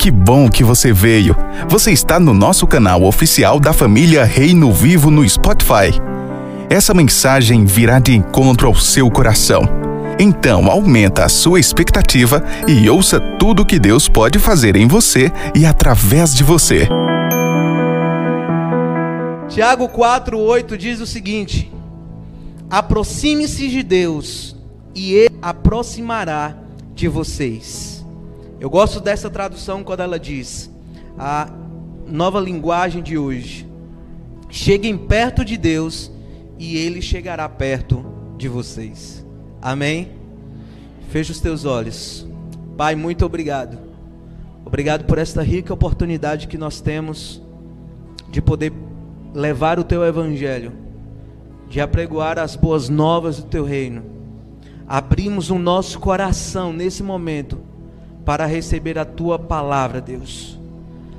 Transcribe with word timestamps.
Que 0.00 0.10
bom 0.10 0.48
que 0.48 0.64
você 0.64 0.94
veio. 0.94 1.36
Você 1.68 1.92
está 1.92 2.18
no 2.18 2.32
nosso 2.32 2.66
canal 2.66 3.02
oficial 3.02 3.60
da 3.60 3.70
família 3.70 4.24
Reino 4.24 4.72
Vivo 4.72 5.10
no 5.10 5.28
Spotify. 5.28 5.92
Essa 6.70 6.94
mensagem 6.94 7.66
virá 7.66 7.98
de 7.98 8.16
encontro 8.16 8.66
ao 8.66 8.74
seu 8.74 9.10
coração. 9.10 9.60
Então, 10.18 10.70
aumenta 10.70 11.26
a 11.26 11.28
sua 11.28 11.60
expectativa 11.60 12.42
e 12.66 12.88
ouça 12.88 13.20
tudo 13.38 13.66
que 13.66 13.78
Deus 13.78 14.08
pode 14.08 14.38
fazer 14.38 14.74
em 14.74 14.88
você 14.88 15.30
e 15.54 15.66
através 15.66 16.34
de 16.34 16.44
você. 16.44 16.88
Tiago 19.50 19.86
4:8 19.86 20.78
diz 20.78 20.98
o 21.00 21.06
seguinte: 21.06 21.70
Aproxime-se 22.70 23.68
de 23.68 23.82
Deus 23.82 24.56
e 24.94 25.12
ele 25.12 25.36
aproximará 25.42 26.54
de 26.94 27.06
vocês. 27.06 27.89
Eu 28.60 28.68
gosto 28.68 29.00
dessa 29.00 29.30
tradução 29.30 29.82
quando 29.82 30.00
ela 30.00 30.20
diz, 30.20 30.70
a 31.18 31.50
nova 32.06 32.38
linguagem 32.38 33.02
de 33.02 33.16
hoje: 33.16 33.66
cheguem 34.50 34.98
perto 34.98 35.42
de 35.42 35.56
Deus 35.56 36.12
e 36.58 36.76
Ele 36.76 37.00
chegará 37.00 37.48
perto 37.48 38.04
de 38.36 38.48
vocês. 38.48 39.24
Amém? 39.62 40.10
Feche 41.08 41.32
os 41.32 41.40
teus 41.40 41.64
olhos. 41.64 42.28
Pai, 42.76 42.94
muito 42.94 43.24
obrigado. 43.24 43.78
Obrigado 44.62 45.06
por 45.06 45.16
esta 45.16 45.42
rica 45.42 45.72
oportunidade 45.72 46.46
que 46.46 46.58
nós 46.58 46.82
temos 46.82 47.42
de 48.28 48.42
poder 48.42 48.74
levar 49.32 49.78
o 49.78 49.84
teu 49.84 50.04
evangelho, 50.04 50.72
de 51.66 51.80
apregoar 51.80 52.38
as 52.38 52.56
boas 52.56 52.90
novas 52.90 53.38
do 53.38 53.44
teu 53.44 53.64
reino. 53.64 54.02
Abrimos 54.86 55.48
o 55.48 55.58
nosso 55.58 55.98
coração 55.98 56.74
nesse 56.74 57.02
momento 57.02 57.69
para 58.30 58.46
receber 58.46 58.96
a 58.96 59.04
tua 59.04 59.40
palavra, 59.40 60.00
Deus. 60.00 60.56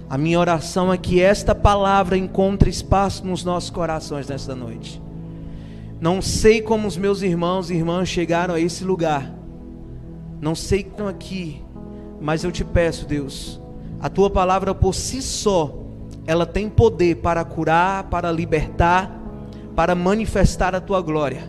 A 0.10 0.18
minha 0.18 0.40
oração 0.40 0.94
é 0.94 0.98
que 0.98 1.22
esta 1.22 1.54
palavra 1.54 2.16
encontre 2.16 2.70
espaço 2.70 3.28
nos 3.28 3.44
nossos 3.44 3.70
corações 3.70 4.30
nesta 4.30 4.56
noite. 4.56 5.02
Não 6.00 6.22
sei 6.22 6.62
como 6.62 6.88
os 6.88 6.96
meus 6.96 7.22
irmãos 7.22 7.70
e 7.70 7.74
irmãs 7.74 8.08
chegaram 8.08 8.54
a 8.54 8.62
esse 8.62 8.86
lugar. 8.86 9.30
Não 10.40 10.56
sei 10.56 10.86
como 10.86 11.10
aqui, 11.10 11.62
mas 12.22 12.46
eu 12.46 12.52
te 12.52 12.64
peço, 12.64 13.06
Deus, 13.06 13.60
a 14.00 14.08
tua 14.08 14.30
palavra 14.30 14.74
por 14.74 14.96
si 14.96 15.22
só, 15.22 15.80
ela 16.26 16.46
tem 16.46 16.70
poder 16.70 17.18
para 17.18 17.44
curar, 17.44 18.06
para 18.06 18.32
libertar, 18.32 19.12
para 19.76 19.94
manifestar 19.94 20.74
a 20.74 20.80
tua 20.80 21.02
glória. 21.02 21.44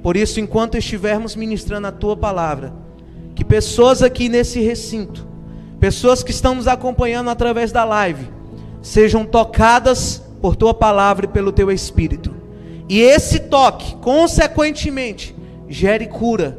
Por 0.00 0.16
isso, 0.16 0.38
enquanto 0.38 0.78
estivermos 0.78 1.34
ministrando 1.34 1.88
a 1.88 1.92
tua 1.92 2.16
palavra, 2.16 2.81
pessoas 3.52 4.00
aqui 4.00 4.30
nesse 4.30 4.60
recinto, 4.60 5.26
pessoas 5.78 6.22
que 6.22 6.30
estão 6.30 6.54
nos 6.54 6.66
acompanhando 6.66 7.28
através 7.28 7.70
da 7.70 7.84
live, 7.84 8.30
sejam 8.80 9.26
tocadas 9.26 10.22
por 10.40 10.56
tua 10.56 10.72
palavra 10.72 11.26
e 11.26 11.28
pelo 11.28 11.52
teu 11.52 11.70
espírito. 11.70 12.34
E 12.88 12.98
esse 12.98 13.40
toque, 13.40 13.94
consequentemente, 13.96 15.36
gere 15.68 16.06
cura 16.06 16.58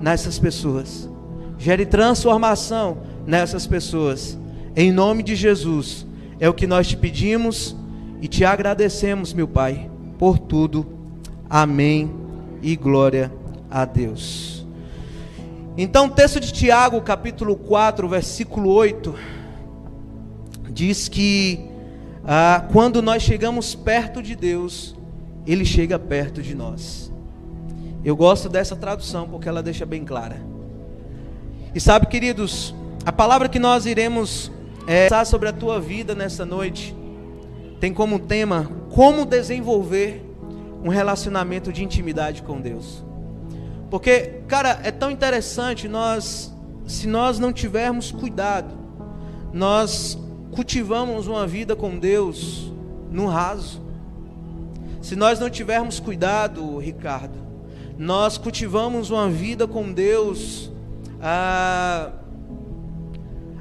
nessas 0.00 0.38
pessoas, 0.38 1.10
gere 1.58 1.84
transformação 1.84 2.98
nessas 3.26 3.66
pessoas. 3.66 4.38
Em 4.76 4.92
nome 4.92 5.24
de 5.24 5.34
Jesus, 5.34 6.06
é 6.38 6.48
o 6.48 6.54
que 6.54 6.68
nós 6.68 6.86
te 6.86 6.96
pedimos 6.96 7.74
e 8.22 8.28
te 8.28 8.44
agradecemos, 8.44 9.32
meu 9.32 9.48
Pai, 9.48 9.90
por 10.16 10.38
tudo. 10.38 10.86
Amém 11.50 12.08
e 12.62 12.76
glória 12.76 13.32
a 13.68 13.84
Deus. 13.84 14.57
Então, 15.80 16.06
o 16.06 16.10
texto 16.10 16.40
de 16.40 16.52
Tiago, 16.52 17.00
capítulo 17.00 17.54
4, 17.54 18.08
versículo 18.08 18.68
8, 18.68 19.14
diz 20.70 21.08
que 21.08 21.70
ah, 22.24 22.66
quando 22.72 23.00
nós 23.00 23.22
chegamos 23.22 23.76
perto 23.76 24.20
de 24.20 24.34
Deus, 24.34 24.96
Ele 25.46 25.64
chega 25.64 25.96
perto 25.96 26.42
de 26.42 26.52
nós. 26.52 27.12
Eu 28.04 28.16
gosto 28.16 28.48
dessa 28.48 28.74
tradução 28.74 29.28
porque 29.28 29.48
ela 29.48 29.62
deixa 29.62 29.86
bem 29.86 30.04
clara. 30.04 30.42
E 31.72 31.78
sabe, 31.78 32.08
queridos, 32.08 32.74
a 33.06 33.12
palavra 33.12 33.48
que 33.48 33.60
nós 33.60 33.86
iremos 33.86 34.50
é, 34.84 35.08
sobre 35.24 35.48
a 35.48 35.52
tua 35.52 35.80
vida 35.80 36.12
nessa 36.12 36.44
noite 36.44 36.92
tem 37.78 37.94
como 37.94 38.18
tema 38.18 38.68
como 38.90 39.24
desenvolver 39.24 40.28
um 40.82 40.88
relacionamento 40.88 41.72
de 41.72 41.84
intimidade 41.84 42.42
com 42.42 42.60
Deus. 42.60 43.06
Porque, 43.90 44.42
cara, 44.46 44.80
é 44.82 44.90
tão 44.90 45.10
interessante 45.10 45.88
nós, 45.88 46.54
se 46.86 47.06
nós 47.06 47.38
não 47.38 47.52
tivermos 47.52 48.12
cuidado, 48.12 48.74
nós 49.52 50.18
cultivamos 50.52 51.26
uma 51.26 51.46
vida 51.46 51.74
com 51.74 51.98
Deus 51.98 52.72
no 53.10 53.26
raso. 53.26 53.80
Se 55.00 55.16
nós 55.16 55.40
não 55.40 55.48
tivermos 55.48 56.00
cuidado, 56.00 56.78
Ricardo, 56.78 57.38
nós 57.96 58.36
cultivamos 58.36 59.10
uma 59.10 59.28
vida 59.28 59.66
com 59.66 59.90
Deus 59.90 60.70
ah, 61.20 62.12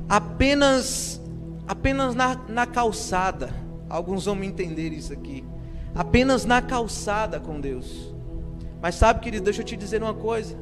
apenas, 0.09 1.21
apenas 1.67 2.15
na, 2.15 2.35
na 2.49 2.65
calçada. 2.65 3.49
Alguns 3.89 4.25
vão 4.25 4.35
me 4.35 4.45
entender 4.45 4.91
isso 4.91 5.13
aqui. 5.13 5.45
Apenas 5.95 6.43
na 6.45 6.61
calçada 6.61 7.39
com 7.39 7.59
Deus. 7.59 8.13
Mas 8.81 8.95
sabe, 8.95 9.19
querido, 9.19 9.45
deixa 9.45 9.61
eu 9.61 9.65
te 9.65 9.75
dizer 9.75 10.01
uma 10.01 10.13
coisa. 10.13 10.55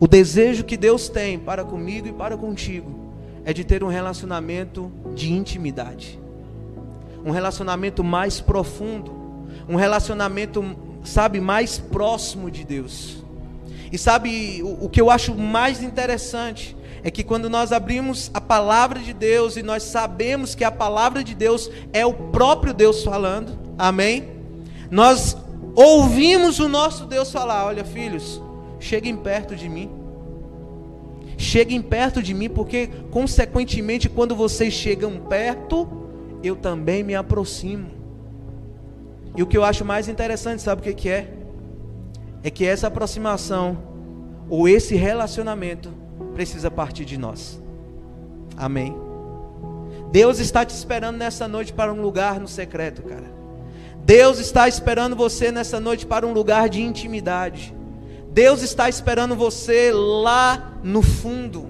O 0.00 0.06
desejo 0.06 0.64
que 0.64 0.76
Deus 0.76 1.08
tem 1.08 1.38
para 1.38 1.64
comigo 1.64 2.06
e 2.06 2.12
para 2.12 2.36
contigo 2.36 3.12
é 3.44 3.52
de 3.52 3.64
ter 3.64 3.82
um 3.82 3.88
relacionamento 3.88 4.92
de 5.14 5.32
intimidade. 5.32 6.18
Um 7.24 7.30
relacionamento 7.30 8.04
mais 8.04 8.40
profundo, 8.40 9.12
um 9.68 9.74
relacionamento, 9.74 10.76
sabe, 11.02 11.40
mais 11.40 11.78
próximo 11.78 12.50
de 12.50 12.64
Deus. 12.64 13.24
E 13.90 13.98
sabe, 13.98 14.62
o, 14.62 14.84
o 14.84 14.88
que 14.88 15.00
eu 15.00 15.10
acho 15.10 15.34
mais 15.34 15.82
interessante 15.82 16.76
é 17.02 17.10
que 17.10 17.24
quando 17.24 17.48
nós 17.48 17.72
abrimos 17.72 18.30
a 18.34 18.40
palavra 18.40 19.00
de 19.00 19.12
Deus 19.12 19.56
e 19.56 19.62
nós 19.62 19.82
sabemos 19.82 20.54
que 20.54 20.64
a 20.64 20.70
palavra 20.70 21.24
de 21.24 21.34
Deus 21.34 21.70
é 21.92 22.04
o 22.04 22.12
próprio 22.12 22.74
Deus 22.74 23.02
falando, 23.02 23.58
amém? 23.78 24.28
Nós 24.90 25.36
ouvimos 25.78 26.58
o 26.58 26.68
nosso 26.68 27.06
Deus 27.06 27.30
falar: 27.30 27.66
Olha, 27.66 27.84
filhos, 27.84 28.42
cheguem 28.80 29.16
perto 29.16 29.54
de 29.54 29.68
mim. 29.68 29.90
Cheguem 31.36 31.80
perto 31.80 32.20
de 32.20 32.34
mim, 32.34 32.48
porque, 32.48 32.88
consequentemente, 33.12 34.08
quando 34.08 34.34
vocês 34.34 34.74
chegam 34.74 35.20
perto, 35.20 35.88
eu 36.42 36.56
também 36.56 37.04
me 37.04 37.14
aproximo. 37.14 37.90
E 39.36 39.42
o 39.42 39.46
que 39.46 39.56
eu 39.56 39.62
acho 39.62 39.84
mais 39.84 40.08
interessante, 40.08 40.62
sabe 40.62 40.80
o 40.80 40.94
que, 40.94 41.08
é? 41.08 41.32
É 42.42 42.50
que 42.50 42.66
essa 42.66 42.88
aproximação, 42.88 43.78
ou 44.50 44.68
esse 44.68 44.96
relacionamento, 44.96 45.94
precisa 46.34 46.72
partir 46.72 47.04
de 47.04 47.16
nós. 47.16 47.62
Amém. 48.56 48.96
Deus 50.10 50.40
está 50.40 50.64
te 50.64 50.74
esperando 50.74 51.18
nessa 51.18 51.46
noite 51.46 51.72
para 51.72 51.92
um 51.92 52.00
lugar 52.00 52.40
no 52.40 52.48
secreto, 52.48 53.02
cara. 53.02 53.37
Deus 54.08 54.38
está 54.38 54.66
esperando 54.66 55.14
você 55.14 55.52
nessa 55.52 55.78
noite 55.78 56.06
para 56.06 56.26
um 56.26 56.32
lugar 56.32 56.70
de 56.70 56.80
intimidade. 56.80 57.74
Deus 58.30 58.62
está 58.62 58.88
esperando 58.88 59.36
você 59.36 59.92
lá 59.92 60.78
no 60.82 61.02
fundo. 61.02 61.66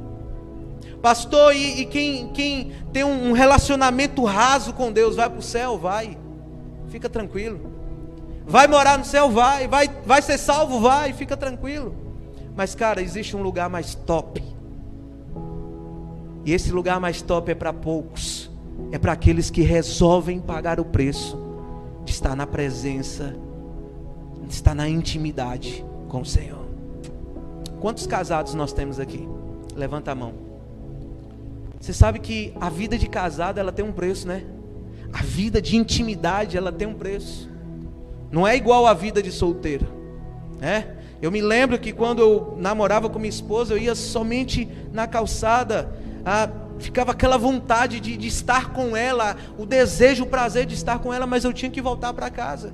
Pastor, 1.03 1.53
e, 1.53 1.81
e 1.81 1.87
quem, 1.87 2.28
quem 2.28 2.71
tem 2.93 3.03
um 3.03 3.32
relacionamento 3.32 4.22
raso 4.25 4.72
com 4.72 4.93
Deus, 4.93 5.16
vai 5.16 5.28
para 5.28 5.41
o 5.41 5.43
céu? 5.43 5.76
Vai. 5.76 6.16
Fica 6.91 7.09
tranquilo. 7.09 7.72
Vai 8.47 8.69
morar 8.69 8.97
no 8.97 9.05
céu? 9.05 9.28
Vai. 9.28 9.66
Vai, 9.66 9.91
vai 10.06 10.22
ser 10.22 10.38
salvo? 10.38 10.78
Vai. 10.78 11.12
Fica 11.12 11.37
tranquilo. 11.37 11.93
Mas, 12.55 12.72
cara, 12.72 13.03
existe 13.03 13.37
um 13.37 13.43
lugar 13.43 13.69
mais 13.69 13.97
top. 13.97 14.41
E 16.44 16.53
esse 16.53 16.70
lugar 16.70 17.00
mais 17.00 17.20
top 17.20 17.50
é 17.50 17.55
para 17.56 17.73
poucos. 17.73 18.49
É 18.93 18.99
para 18.99 19.11
aqueles 19.11 19.50
que 19.50 19.62
resolvem 19.62 20.38
pagar 20.38 20.79
o 20.79 20.85
preço 20.85 21.48
estar 22.19 22.35
na 22.35 22.47
presença, 22.47 23.37
estar 24.50 24.75
na 24.75 24.88
intimidade 24.88 25.85
com 26.09 26.20
o 26.20 26.26
Senhor. 26.26 26.67
Quantos 27.81 28.09
casados 28.09 28.55
nós 28.55 28.73
temos 28.73 28.99
aqui? 28.99 29.29
Levanta 29.76 30.11
a 30.11 30.15
mão. 30.17 30.35
Você 31.81 31.93
sabe 31.93 32.19
que 32.19 32.53
a 32.61 32.69
vida 32.69 32.99
de 32.99 33.09
casado 33.09 33.59
ela 33.59 33.70
tem 33.70 33.85
um 33.85 33.93
preço, 33.93 34.26
né? 34.26 34.44
A 35.12 35.23
vida 35.23 35.62
de 35.62 35.76
intimidade 35.76 36.56
ela 36.56 36.73
tem 36.73 36.88
um 36.88 36.94
preço. 36.94 37.49
Não 38.32 38.47
é 38.47 38.56
igual 38.56 38.85
à 38.85 38.94
vida 38.94 39.23
de 39.23 39.31
solteiro, 39.31 39.87
né? 40.59 40.97
Eu 41.23 41.31
me 41.31 41.41
lembro 41.41 41.79
que 41.79 41.93
quando 41.93 42.21
eu 42.21 42.56
namorava 42.59 43.09
com 43.09 43.21
minha 43.21 43.31
esposa, 43.31 43.75
eu 43.75 43.79
ia 43.79 43.94
somente 43.94 44.69
na 44.93 45.06
calçada 45.06 45.88
a 46.26 46.49
ficava 46.78 47.12
aquela 47.12 47.36
vontade 47.36 48.00
de, 48.00 48.16
de 48.16 48.26
estar 48.26 48.72
com 48.72 48.96
ela, 48.96 49.36
o 49.58 49.66
desejo, 49.66 50.25
o 50.25 50.26
prazer 50.26 50.66
de 50.66 50.75
estar 50.75 50.98
com 50.98 51.12
ela, 51.12 51.26
mas 51.26 51.44
eu 51.44 51.52
tinha 51.52 51.70
que 51.70 51.80
voltar 51.80 52.12
para 52.12 52.30
casa. 52.30 52.72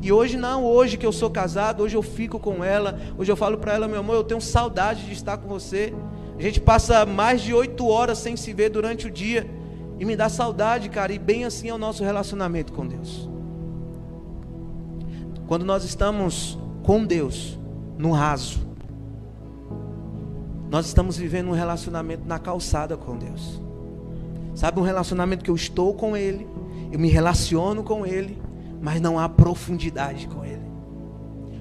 E 0.00 0.10
hoje 0.10 0.36
não, 0.36 0.64
hoje 0.64 0.96
que 0.96 1.06
eu 1.06 1.12
sou 1.12 1.30
casado, 1.30 1.84
hoje 1.84 1.96
eu 1.96 2.02
fico 2.02 2.38
com 2.38 2.64
ela, 2.64 2.98
hoje 3.16 3.30
eu 3.30 3.36
falo 3.36 3.58
para 3.58 3.74
ela, 3.74 3.86
meu 3.86 4.00
amor, 4.00 4.16
eu 4.16 4.24
tenho 4.24 4.40
saudade 4.40 5.06
de 5.06 5.12
estar 5.12 5.36
com 5.36 5.48
você. 5.48 5.94
A 6.36 6.42
gente 6.42 6.60
passa 6.60 7.06
mais 7.06 7.40
de 7.40 7.54
oito 7.54 7.86
horas 7.86 8.18
sem 8.18 8.36
se 8.36 8.52
ver 8.52 8.68
durante 8.68 9.06
o 9.06 9.10
dia. 9.10 9.48
E 10.00 10.04
me 10.04 10.16
dá 10.16 10.28
saudade, 10.28 10.88
cara. 10.88 11.12
E 11.12 11.18
bem 11.20 11.44
assim 11.44 11.68
é 11.68 11.74
o 11.74 11.78
nosso 11.78 12.02
relacionamento 12.02 12.72
com 12.72 12.84
Deus. 12.84 13.30
Quando 15.46 15.64
nós 15.64 15.84
estamos 15.84 16.58
com 16.82 17.04
Deus, 17.04 17.56
no 17.96 18.10
raso, 18.10 18.66
nós 20.72 20.86
estamos 20.86 21.18
vivendo 21.18 21.48
um 21.48 21.52
relacionamento 21.52 22.26
na 22.26 22.38
calçada 22.38 22.96
com 22.96 23.14
Deus. 23.14 23.60
Sabe, 24.54 24.80
um 24.80 24.82
relacionamento 24.82 25.44
que 25.44 25.50
eu 25.50 25.54
estou 25.54 25.92
com 25.92 26.16
Ele, 26.16 26.48
eu 26.90 26.98
me 26.98 27.10
relaciono 27.10 27.82
com 27.82 28.06
Ele, 28.06 28.40
mas 28.80 28.98
não 28.98 29.18
há 29.18 29.28
profundidade 29.28 30.26
com 30.28 30.42
Ele. 30.42 30.62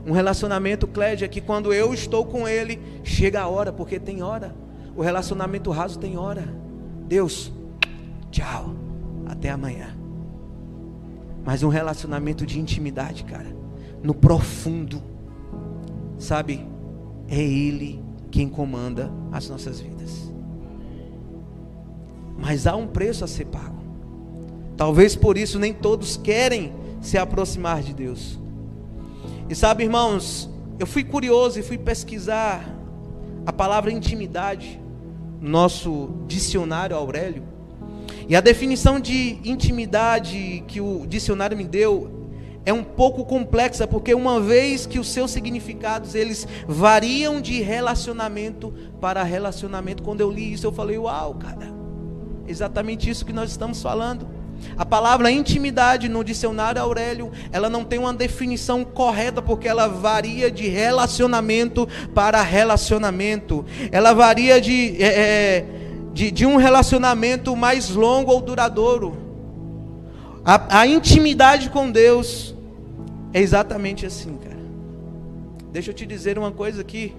Um 0.08 0.14
relacionamento, 0.14 0.88
Clédia, 0.88 1.28
que 1.28 1.42
quando 1.42 1.74
eu 1.74 1.94
estou 1.94 2.26
com 2.26 2.48
Ele, 2.48 2.80
chega 3.04 3.42
a 3.42 3.50
hora, 3.50 3.74
porque 3.74 4.00
tem 4.00 4.24
hora. 4.24 4.56
O 4.96 5.02
relacionamento 5.02 5.72
raso 5.72 6.00
tem 6.00 6.18
hora. 6.18 6.48
Deus, 7.06 7.52
tchau, 8.32 8.74
até 9.26 9.50
amanhã. 9.50 9.94
Mas 11.44 11.64
um 11.64 11.70
relacionamento 11.70 12.46
de 12.46 12.62
intimidade, 12.62 13.26
cara, 13.26 13.54
no 14.02 14.14
profundo, 14.14 15.04
sabe, 16.18 16.66
é 17.28 17.42
Ele 17.42 18.01
quem 18.32 18.48
comanda 18.48 19.12
as 19.32 19.50
nossas 19.50 19.80
vidas. 19.80 20.32
Mas 22.38 22.66
há 22.66 22.76
um 22.76 22.88
preço 22.88 23.24
a 23.24 23.28
ser 23.28 23.46
pago. 23.46 23.82
Talvez 24.78 25.16
por 25.16 25.38
isso 25.38 25.60
nem 25.60 25.74
todos 25.74 26.18
querem 26.18 26.74
se 27.02 27.18
aproximar 27.18 27.84
de 27.84 27.94
Deus. 27.94 28.40
E 29.50 29.54
sabe, 29.54 29.84
irmãos, 29.84 30.50
eu 30.80 30.88
fui 30.88 31.04
curioso 31.04 31.60
e 31.60 31.64
fui 31.64 31.78
pesquisar 31.78 32.68
a 33.46 33.52
palavra 33.52 33.92
intimidade 33.92 34.80
no 35.40 35.50
nosso 35.50 36.10
dicionário 36.28 36.96
Aurélio. 36.96 37.44
E 38.28 38.36
a 38.36 38.42
definição 38.42 39.00
de 39.00 39.40
intimidade 39.44 40.64
que 40.68 40.80
o 40.80 41.06
dicionário 41.06 41.58
me 41.58 41.66
deu 41.66 42.21
é 42.66 42.72
um 42.72 42.84
pouco 42.84 43.26
complexa, 43.26 43.88
porque 43.88 44.14
uma 44.14 44.40
vez 44.40 44.86
que 44.86 45.00
os 45.00 45.10
seus 45.10 45.32
significados 45.32 46.14
eles 46.16 46.48
variam 46.68 47.42
de 47.42 47.62
relacionamento 47.62 48.74
para 49.00 49.24
relacionamento, 49.24 50.04
quando 50.04 50.22
eu 50.22 50.30
li 50.30 50.54
isso 50.54 50.68
eu 50.68 50.72
falei, 50.72 50.98
uau, 50.98 51.34
cara, 51.36 51.74
exatamente 52.48 53.10
isso 53.10 53.26
que 53.26 53.34
nós 53.34 53.50
estamos 53.50 53.82
falando. 53.82 54.28
A 54.78 54.86
palavra 54.86 55.32
intimidade 55.32 56.08
no 56.08 56.24
dicionário 56.24 56.82
Aurélio, 56.82 57.32
ela 57.52 57.70
não 57.70 57.84
tem 57.84 57.98
uma 57.98 58.14
definição 58.14 58.84
correta 58.84 59.42
porque 59.42 59.68
ela 59.68 59.88
varia 59.88 60.52
de 60.52 60.68
relacionamento 60.68 61.88
para 62.14 62.42
relacionamento. 62.42 63.66
Ela 63.92 64.14
varia 64.14 64.62
de, 64.62 65.02
é, 65.02 65.08
é 65.08 65.66
de, 66.14 66.30
de 66.30 66.46
um 66.46 66.58
relacionamento 66.58 67.56
mais 67.56 67.90
longo 67.90 68.32
ou 68.32 68.42
duradouro. 68.42 69.21
A, 70.44 70.80
a 70.80 70.88
intimidade 70.88 71.70
com 71.70 71.92
Deus 71.92 72.56
é 73.34 73.40
exatamente 73.40 74.06
assim, 74.06 74.38
cara. 74.38 74.60
Deixa 75.72 75.92
eu 75.92 75.94
te 75.94 76.06
dizer 76.06 76.38
uma 76.38 76.52
coisa 76.52 76.82
aqui. 76.82 77.14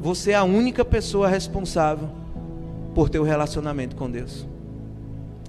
Você 0.00 0.30
é 0.30 0.36
a 0.36 0.44
única 0.44 0.84
pessoa 0.84 1.28
responsável 1.28 2.08
por 2.94 3.10
um 3.16 3.22
relacionamento 3.22 3.96
com 3.96 4.10
Deus. 4.10 4.46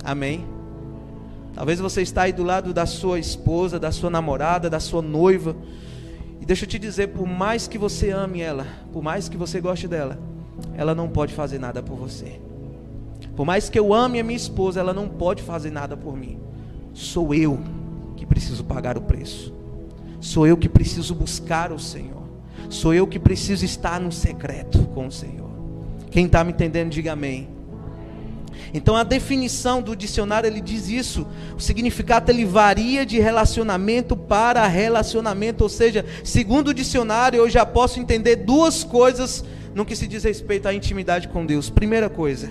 Amém? 0.03 0.45
Talvez 1.53 1.79
você 1.79 2.01
está 2.01 2.23
aí 2.23 2.33
do 2.33 2.43
lado 2.43 2.73
da 2.73 2.85
sua 2.85 3.19
esposa, 3.19 3.79
da 3.79 3.91
sua 3.91 4.09
namorada, 4.09 4.69
da 4.69 4.79
sua 4.79 5.01
noiva. 5.01 5.55
E 6.41 6.45
deixa 6.45 6.65
eu 6.65 6.69
te 6.69 6.79
dizer, 6.79 7.09
por 7.09 7.27
mais 7.27 7.67
que 7.67 7.77
você 7.77 8.09
ame 8.09 8.41
ela, 8.41 8.65
por 8.91 9.03
mais 9.03 9.29
que 9.29 9.37
você 9.37 9.61
goste 9.61 9.87
dela, 9.87 10.19
ela 10.75 10.95
não 10.95 11.07
pode 11.07 11.33
fazer 11.33 11.59
nada 11.59 11.81
por 11.83 11.95
você. 11.95 12.39
Por 13.35 13.45
mais 13.45 13.69
que 13.69 13.77
eu 13.77 13.93
ame 13.93 14.19
a 14.19 14.23
minha 14.23 14.37
esposa, 14.37 14.79
ela 14.79 14.93
não 14.93 15.07
pode 15.07 15.43
fazer 15.43 15.71
nada 15.71 15.95
por 15.95 16.17
mim. 16.17 16.46
Sou 16.97 17.31
eu 17.31 17.59
que 18.15 18.25
preciso 18.25 18.63
pagar 18.63 18.97
o 18.97 19.01
preço. 19.01 19.53
Sou 20.19 20.47
eu 20.47 20.57
que 20.57 20.67
preciso 20.67 21.13
buscar 21.13 21.71
o 21.71 21.77
Senhor. 21.77 22.23
Sou 22.71 22.91
eu 22.91 23.05
que 23.05 23.19
preciso 23.19 23.63
estar 23.63 24.01
no 24.01 24.11
secreto 24.11 24.79
com 24.95 25.05
o 25.05 25.11
Senhor. 25.11 25.47
Quem 26.09 26.25
está 26.25 26.43
me 26.43 26.51
entendendo, 26.51 26.89
diga 26.89 27.13
amém. 27.13 27.49
Então 28.73 28.95
a 28.95 29.03
definição 29.03 29.79
do 29.79 29.95
dicionário 29.95 30.47
ele 30.47 30.59
diz 30.59 30.89
isso. 30.89 31.27
O 31.55 31.61
significado 31.61 32.31
ele 32.31 32.43
varia 32.45 33.05
de 33.05 33.19
relacionamento 33.19 34.17
para 34.17 34.65
relacionamento, 34.65 35.63
ou 35.63 35.69
seja, 35.69 36.03
segundo 36.23 36.69
o 36.69 36.73
dicionário 36.73 37.37
eu 37.37 37.47
já 37.47 37.63
posso 37.63 37.99
entender 37.99 38.37
duas 38.37 38.83
coisas 38.83 39.45
no 39.75 39.85
que 39.85 39.95
se 39.95 40.07
diz 40.07 40.23
respeito 40.23 40.67
à 40.67 40.73
intimidade 40.73 41.27
com 41.27 41.45
Deus. 41.45 41.69
Primeira 41.69 42.09
coisa 42.09 42.49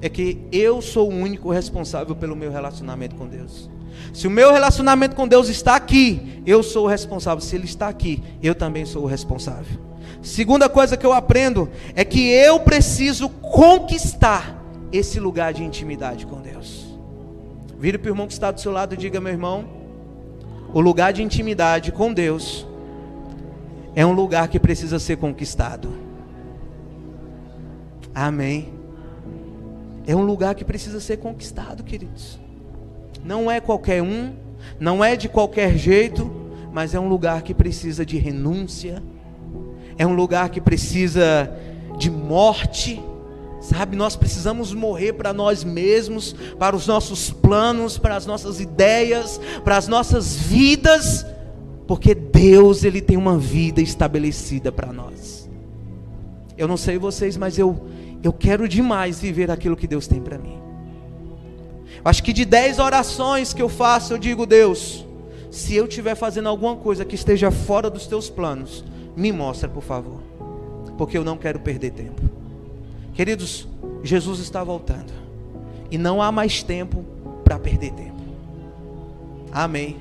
é 0.00 0.08
que 0.08 0.46
eu 0.50 0.80
sou 0.80 1.10
o 1.10 1.14
único 1.14 1.50
responsável 1.50 2.16
pelo 2.16 2.34
meu 2.34 2.50
relacionamento 2.50 3.16
com 3.16 3.28
Deus. 3.28 3.70
Se 4.12 4.26
o 4.26 4.30
meu 4.30 4.52
relacionamento 4.52 5.16
com 5.16 5.26
Deus 5.26 5.48
está 5.48 5.76
aqui, 5.76 6.42
eu 6.46 6.62
sou 6.62 6.84
o 6.84 6.88
responsável. 6.88 7.40
Se 7.40 7.56
Ele 7.56 7.64
está 7.64 7.88
aqui, 7.88 8.22
eu 8.42 8.54
também 8.54 8.84
sou 8.84 9.04
o 9.04 9.06
responsável. 9.06 9.80
Segunda 10.22 10.68
coisa 10.68 10.96
que 10.96 11.04
eu 11.04 11.12
aprendo 11.12 11.68
é 11.94 12.04
que 12.04 12.30
eu 12.30 12.60
preciso 12.60 13.28
conquistar 13.28 14.62
esse 14.92 15.18
lugar 15.18 15.52
de 15.52 15.64
intimidade 15.64 16.26
com 16.26 16.40
Deus. 16.40 16.86
Vire 17.78 17.98
para 17.98 18.08
o 18.08 18.12
irmão 18.12 18.26
que 18.26 18.32
está 18.32 18.50
do 18.50 18.60
seu 18.60 18.70
lado 18.70 18.94
e 18.94 18.96
diga, 18.96 19.20
meu 19.20 19.32
irmão, 19.32 19.64
o 20.72 20.80
lugar 20.80 21.12
de 21.12 21.22
intimidade 21.22 21.90
com 21.90 22.12
Deus 22.12 22.66
é 23.94 24.06
um 24.06 24.12
lugar 24.12 24.48
que 24.48 24.60
precisa 24.60 24.98
ser 24.98 25.16
conquistado. 25.16 25.92
Amém. 28.14 28.72
É 30.06 30.14
um 30.14 30.24
lugar 30.24 30.54
que 30.54 30.64
precisa 30.64 31.00
ser 31.00 31.18
conquistado, 31.18 31.82
queridos. 31.82 32.41
Não 33.24 33.50
é 33.50 33.60
qualquer 33.60 34.02
um, 34.02 34.32
não 34.78 35.04
é 35.04 35.16
de 35.16 35.28
qualquer 35.28 35.76
jeito, 35.76 36.30
mas 36.72 36.94
é 36.94 37.00
um 37.00 37.08
lugar 37.08 37.42
que 37.42 37.54
precisa 37.54 38.04
de 38.04 38.16
renúncia, 38.16 39.02
é 39.98 40.06
um 40.06 40.14
lugar 40.14 40.48
que 40.48 40.60
precisa 40.60 41.52
de 41.98 42.10
morte, 42.10 43.00
sabe? 43.60 43.94
Nós 43.94 44.16
precisamos 44.16 44.72
morrer 44.72 45.12
para 45.12 45.32
nós 45.32 45.62
mesmos, 45.62 46.34
para 46.58 46.74
os 46.74 46.86
nossos 46.86 47.30
planos, 47.30 47.98
para 47.98 48.16
as 48.16 48.26
nossas 48.26 48.58
ideias, 48.60 49.40
para 49.62 49.76
as 49.76 49.86
nossas 49.86 50.34
vidas, 50.34 51.24
porque 51.86 52.14
Deus, 52.14 52.84
Ele 52.84 53.00
tem 53.00 53.16
uma 53.16 53.38
vida 53.38 53.80
estabelecida 53.80 54.72
para 54.72 54.92
nós. 54.92 55.48
Eu 56.56 56.66
não 56.66 56.76
sei 56.76 56.98
vocês, 56.98 57.36
mas 57.36 57.58
eu, 57.58 57.88
eu 58.22 58.32
quero 58.32 58.68
demais 58.68 59.20
viver 59.20 59.50
aquilo 59.50 59.76
que 59.76 59.86
Deus 59.86 60.06
tem 60.06 60.20
para 60.20 60.38
mim. 60.38 60.58
Acho 62.04 62.22
que 62.22 62.32
de 62.32 62.44
dez 62.44 62.78
orações 62.78 63.52
que 63.52 63.62
eu 63.62 63.68
faço, 63.68 64.12
eu 64.12 64.18
digo, 64.18 64.44
Deus, 64.44 65.06
se 65.50 65.74
eu 65.76 65.86
estiver 65.86 66.14
fazendo 66.14 66.48
alguma 66.48 66.76
coisa 66.76 67.04
que 67.04 67.14
esteja 67.14 67.50
fora 67.50 67.88
dos 67.88 68.06
teus 68.06 68.28
planos, 68.28 68.84
me 69.16 69.30
mostra, 69.30 69.68
por 69.68 69.82
favor. 69.82 70.20
Porque 70.98 71.16
eu 71.16 71.24
não 71.24 71.36
quero 71.36 71.60
perder 71.60 71.92
tempo. 71.92 72.22
Queridos, 73.14 73.68
Jesus 74.02 74.40
está 74.40 74.64
voltando. 74.64 75.12
E 75.90 75.98
não 75.98 76.22
há 76.22 76.32
mais 76.32 76.62
tempo 76.62 77.04
para 77.44 77.58
perder 77.58 77.92
tempo. 77.92 78.22
Amém. 79.52 79.98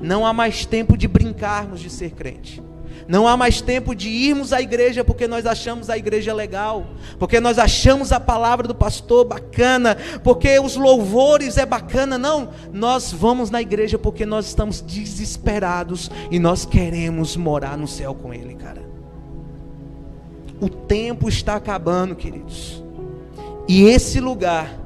Não 0.00 0.26
há 0.26 0.32
mais 0.32 0.66
tempo 0.66 0.96
de 0.96 1.08
brincarmos 1.08 1.80
de 1.80 1.88
ser 1.88 2.10
crente. 2.10 2.62
Não 3.06 3.28
há 3.28 3.36
mais 3.36 3.60
tempo 3.60 3.94
de 3.94 4.08
irmos 4.08 4.52
à 4.52 4.60
igreja 4.60 5.04
porque 5.04 5.26
nós 5.26 5.46
achamos 5.46 5.90
a 5.90 5.98
igreja 5.98 6.32
legal, 6.32 6.86
porque 7.18 7.40
nós 7.40 7.58
achamos 7.58 8.12
a 8.12 8.20
palavra 8.20 8.66
do 8.66 8.74
pastor 8.74 9.24
bacana, 9.24 9.96
porque 10.22 10.58
os 10.58 10.76
louvores 10.76 11.58
é 11.58 11.66
bacana. 11.66 12.16
Não, 12.16 12.50
nós 12.72 13.12
vamos 13.12 13.50
na 13.50 13.60
igreja 13.60 13.98
porque 13.98 14.24
nós 14.24 14.46
estamos 14.46 14.80
desesperados 14.80 16.10
e 16.30 16.38
nós 16.38 16.64
queremos 16.64 17.36
morar 17.36 17.76
no 17.76 17.86
céu 17.86 18.14
com 18.14 18.32
Ele, 18.32 18.54
cara. 18.54 18.82
O 20.60 20.68
tempo 20.68 21.28
está 21.28 21.56
acabando, 21.56 22.14
queridos. 22.14 22.82
E 23.68 23.84
esse 23.84 24.20
lugar, 24.20 24.78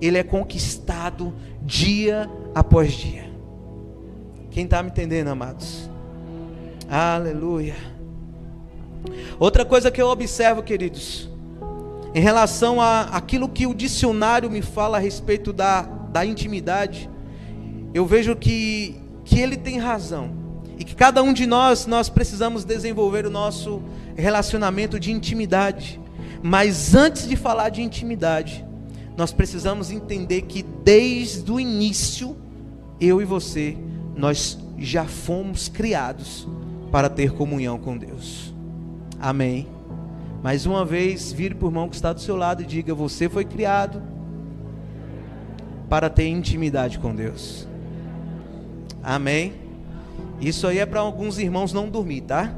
ele 0.00 0.18
é 0.18 0.22
conquistado 0.22 1.34
dia 1.62 2.30
após 2.54 2.92
dia. 2.92 3.30
Quem 4.50 4.64
está 4.64 4.82
me 4.82 4.88
entendendo, 4.88 5.28
amados? 5.28 5.90
Aleluia. 6.88 7.74
Outra 9.40 9.64
coisa 9.64 9.90
que 9.90 10.00
eu 10.00 10.06
observo, 10.06 10.62
queridos, 10.62 11.28
em 12.14 12.20
relação 12.20 12.80
a 12.80 13.02
aquilo 13.02 13.48
que 13.48 13.66
o 13.66 13.74
dicionário 13.74 14.48
me 14.48 14.62
fala 14.62 14.96
a 14.96 15.00
respeito 15.00 15.52
da, 15.52 15.82
da 15.82 16.24
intimidade, 16.24 17.10
eu 17.92 18.06
vejo 18.06 18.36
que, 18.36 18.94
que 19.24 19.40
ele 19.40 19.56
tem 19.56 19.78
razão. 19.78 20.30
E 20.78 20.84
que 20.84 20.94
cada 20.94 21.22
um 21.24 21.32
de 21.32 21.44
nós, 21.44 21.86
nós 21.86 22.08
precisamos 22.08 22.64
desenvolver 22.64 23.26
o 23.26 23.30
nosso 23.30 23.82
relacionamento 24.14 25.00
de 25.00 25.10
intimidade. 25.10 26.00
Mas 26.40 26.94
antes 26.94 27.26
de 27.26 27.34
falar 27.34 27.70
de 27.70 27.82
intimidade, 27.82 28.64
nós 29.16 29.32
precisamos 29.32 29.90
entender 29.90 30.42
que 30.42 30.62
desde 30.62 31.50
o 31.50 31.58
início, 31.58 32.36
eu 33.00 33.20
e 33.20 33.24
você, 33.24 33.76
nós 34.14 34.56
já 34.78 35.04
fomos 35.04 35.68
criados 35.68 36.46
para 36.90 37.08
ter 37.08 37.32
comunhão 37.32 37.78
com 37.78 37.96
Deus. 37.96 38.54
Amém. 39.20 39.68
Mais 40.42 40.66
uma 40.66 40.84
vez, 40.84 41.32
vire 41.32 41.54
por 41.54 41.72
mão 41.72 41.88
que 41.88 41.96
está 41.96 42.12
do 42.12 42.20
seu 42.20 42.36
lado 42.36 42.62
e 42.62 42.66
diga: 42.66 42.94
Você 42.94 43.28
foi 43.28 43.44
criado 43.44 44.02
para 45.88 46.10
ter 46.10 46.28
intimidade 46.28 46.98
com 46.98 47.14
Deus. 47.14 47.66
Amém? 49.02 49.54
Isso 50.40 50.66
aí 50.66 50.78
é 50.78 50.86
para 50.86 51.00
alguns 51.00 51.38
irmãos 51.38 51.72
não 51.72 51.88
dormir, 51.88 52.22
tá? 52.22 52.52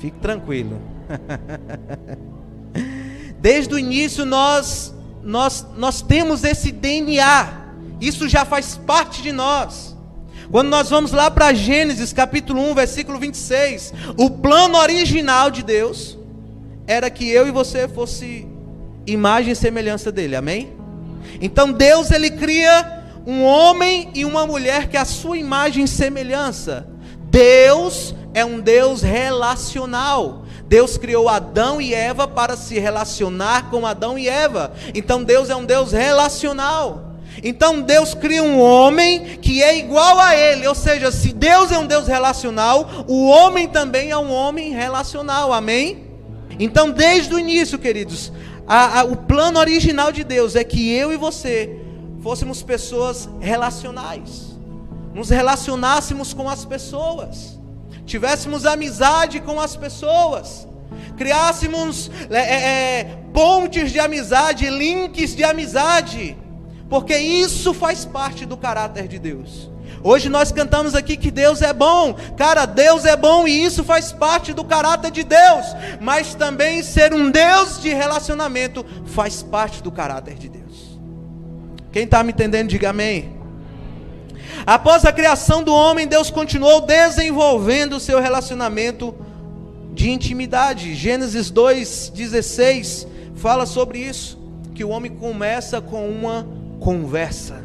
Fique 0.00 0.18
tranquilo. 0.18 0.80
Desde 3.40 3.74
o 3.74 3.78
início 3.78 4.24
nós 4.24 4.94
nós 5.22 5.66
nós 5.76 6.00
temos 6.00 6.44
esse 6.44 6.72
DNA. 6.72 7.66
Isso 8.00 8.28
já 8.28 8.44
faz 8.44 8.76
parte 8.76 9.22
de 9.22 9.32
nós. 9.32 9.95
Quando 10.50 10.68
nós 10.68 10.90
vamos 10.90 11.12
lá 11.12 11.30
para 11.30 11.52
Gênesis 11.52 12.12
capítulo 12.12 12.62
1, 12.70 12.74
versículo 12.74 13.18
26, 13.18 13.92
o 14.16 14.30
plano 14.30 14.78
original 14.78 15.50
de 15.50 15.62
Deus 15.62 16.16
era 16.86 17.10
que 17.10 17.28
eu 17.28 17.48
e 17.48 17.50
você 17.50 17.88
fosse 17.88 18.46
imagem 19.06 19.52
e 19.52 19.56
semelhança 19.56 20.12
dele. 20.12 20.36
Amém? 20.36 20.72
Então 21.40 21.72
Deus 21.72 22.10
ele 22.10 22.30
cria 22.30 23.02
um 23.26 23.42
homem 23.42 24.10
e 24.14 24.24
uma 24.24 24.46
mulher 24.46 24.88
que 24.88 24.96
é 24.96 25.00
a 25.00 25.04
sua 25.04 25.36
imagem 25.36 25.84
e 25.84 25.88
semelhança. 25.88 26.86
Deus 27.28 28.14
é 28.32 28.44
um 28.44 28.60
Deus 28.60 29.02
relacional. 29.02 30.44
Deus 30.68 30.96
criou 30.96 31.28
Adão 31.28 31.80
e 31.80 31.92
Eva 31.92 32.26
para 32.26 32.56
se 32.56 32.78
relacionar 32.78 33.68
com 33.70 33.84
Adão 33.84 34.16
e 34.18 34.28
Eva. 34.28 34.72
Então 34.94 35.24
Deus 35.24 35.50
é 35.50 35.56
um 35.56 35.64
Deus 35.64 35.92
relacional. 35.92 37.05
Então 37.42 37.80
Deus 37.80 38.14
cria 38.14 38.42
um 38.42 38.60
homem 38.60 39.38
que 39.38 39.62
é 39.62 39.76
igual 39.78 40.18
a 40.18 40.36
ele, 40.36 40.66
ou 40.66 40.74
seja, 40.74 41.10
se 41.10 41.32
Deus 41.32 41.70
é 41.70 41.78
um 41.78 41.86
Deus 41.86 42.06
relacional, 42.06 43.04
o 43.06 43.26
homem 43.26 43.68
também 43.68 44.10
é 44.10 44.16
um 44.16 44.32
homem 44.32 44.72
relacional. 44.72 45.52
Amém? 45.52 46.04
Então, 46.58 46.90
desde 46.90 47.34
o 47.34 47.38
início, 47.38 47.78
queridos, 47.78 48.32
a, 48.66 49.00
a, 49.00 49.04
o 49.04 49.16
plano 49.16 49.58
original 49.58 50.10
de 50.10 50.24
Deus 50.24 50.56
é 50.56 50.64
que 50.64 50.90
eu 50.92 51.12
e 51.12 51.16
você 51.16 51.80
fôssemos 52.22 52.62
pessoas 52.62 53.28
relacionais, 53.40 54.56
nos 55.14 55.30
relacionássemos 55.30 56.32
com 56.32 56.48
as 56.48 56.64
pessoas, 56.64 57.58
tivéssemos 58.04 58.64
amizade 58.64 59.40
com 59.40 59.60
as 59.60 59.76
pessoas, 59.76 60.66
criássemos 61.16 62.10
é, 62.30 62.38
é, 62.38 63.00
é, 63.00 63.18
pontes 63.32 63.92
de 63.92 64.00
amizade, 64.00 64.68
links 64.68 65.36
de 65.36 65.44
amizade, 65.44 66.36
porque 66.88 67.16
isso 67.16 67.74
faz 67.74 68.04
parte 68.04 68.44
do 68.44 68.56
caráter 68.56 69.08
de 69.08 69.18
Deus. 69.18 69.70
Hoje 70.02 70.28
nós 70.28 70.52
cantamos 70.52 70.94
aqui 70.94 71.16
que 71.16 71.30
Deus 71.30 71.62
é 71.62 71.72
bom. 71.72 72.14
Cara, 72.36 72.64
Deus 72.64 73.04
é 73.04 73.16
bom 73.16 73.46
e 73.46 73.64
isso 73.64 73.82
faz 73.82 74.12
parte 74.12 74.52
do 74.52 74.64
caráter 74.64 75.10
de 75.10 75.24
Deus. 75.24 75.66
Mas 76.00 76.34
também 76.34 76.82
ser 76.82 77.12
um 77.12 77.30
Deus 77.30 77.80
de 77.80 77.88
relacionamento 77.88 78.86
faz 79.06 79.42
parte 79.42 79.82
do 79.82 79.90
caráter 79.90 80.34
de 80.34 80.48
Deus. 80.48 81.00
Quem 81.90 82.04
está 82.04 82.22
me 82.22 82.30
entendendo, 82.30 82.68
diga 82.68 82.90
amém. 82.90 83.36
Após 84.64 85.04
a 85.04 85.12
criação 85.12 85.62
do 85.62 85.74
homem, 85.74 86.06
Deus 86.06 86.30
continuou 86.30 86.82
desenvolvendo 86.82 87.94
o 87.94 88.00
seu 88.00 88.20
relacionamento 88.20 89.14
de 89.92 90.10
intimidade. 90.10 90.94
Gênesis 90.94 91.50
2,16 91.50 93.08
fala 93.34 93.66
sobre 93.66 93.98
isso. 93.98 94.38
Que 94.74 94.84
o 94.84 94.90
homem 94.90 95.10
começa 95.10 95.80
com 95.80 96.08
uma 96.08 96.46
conversa. 96.86 97.64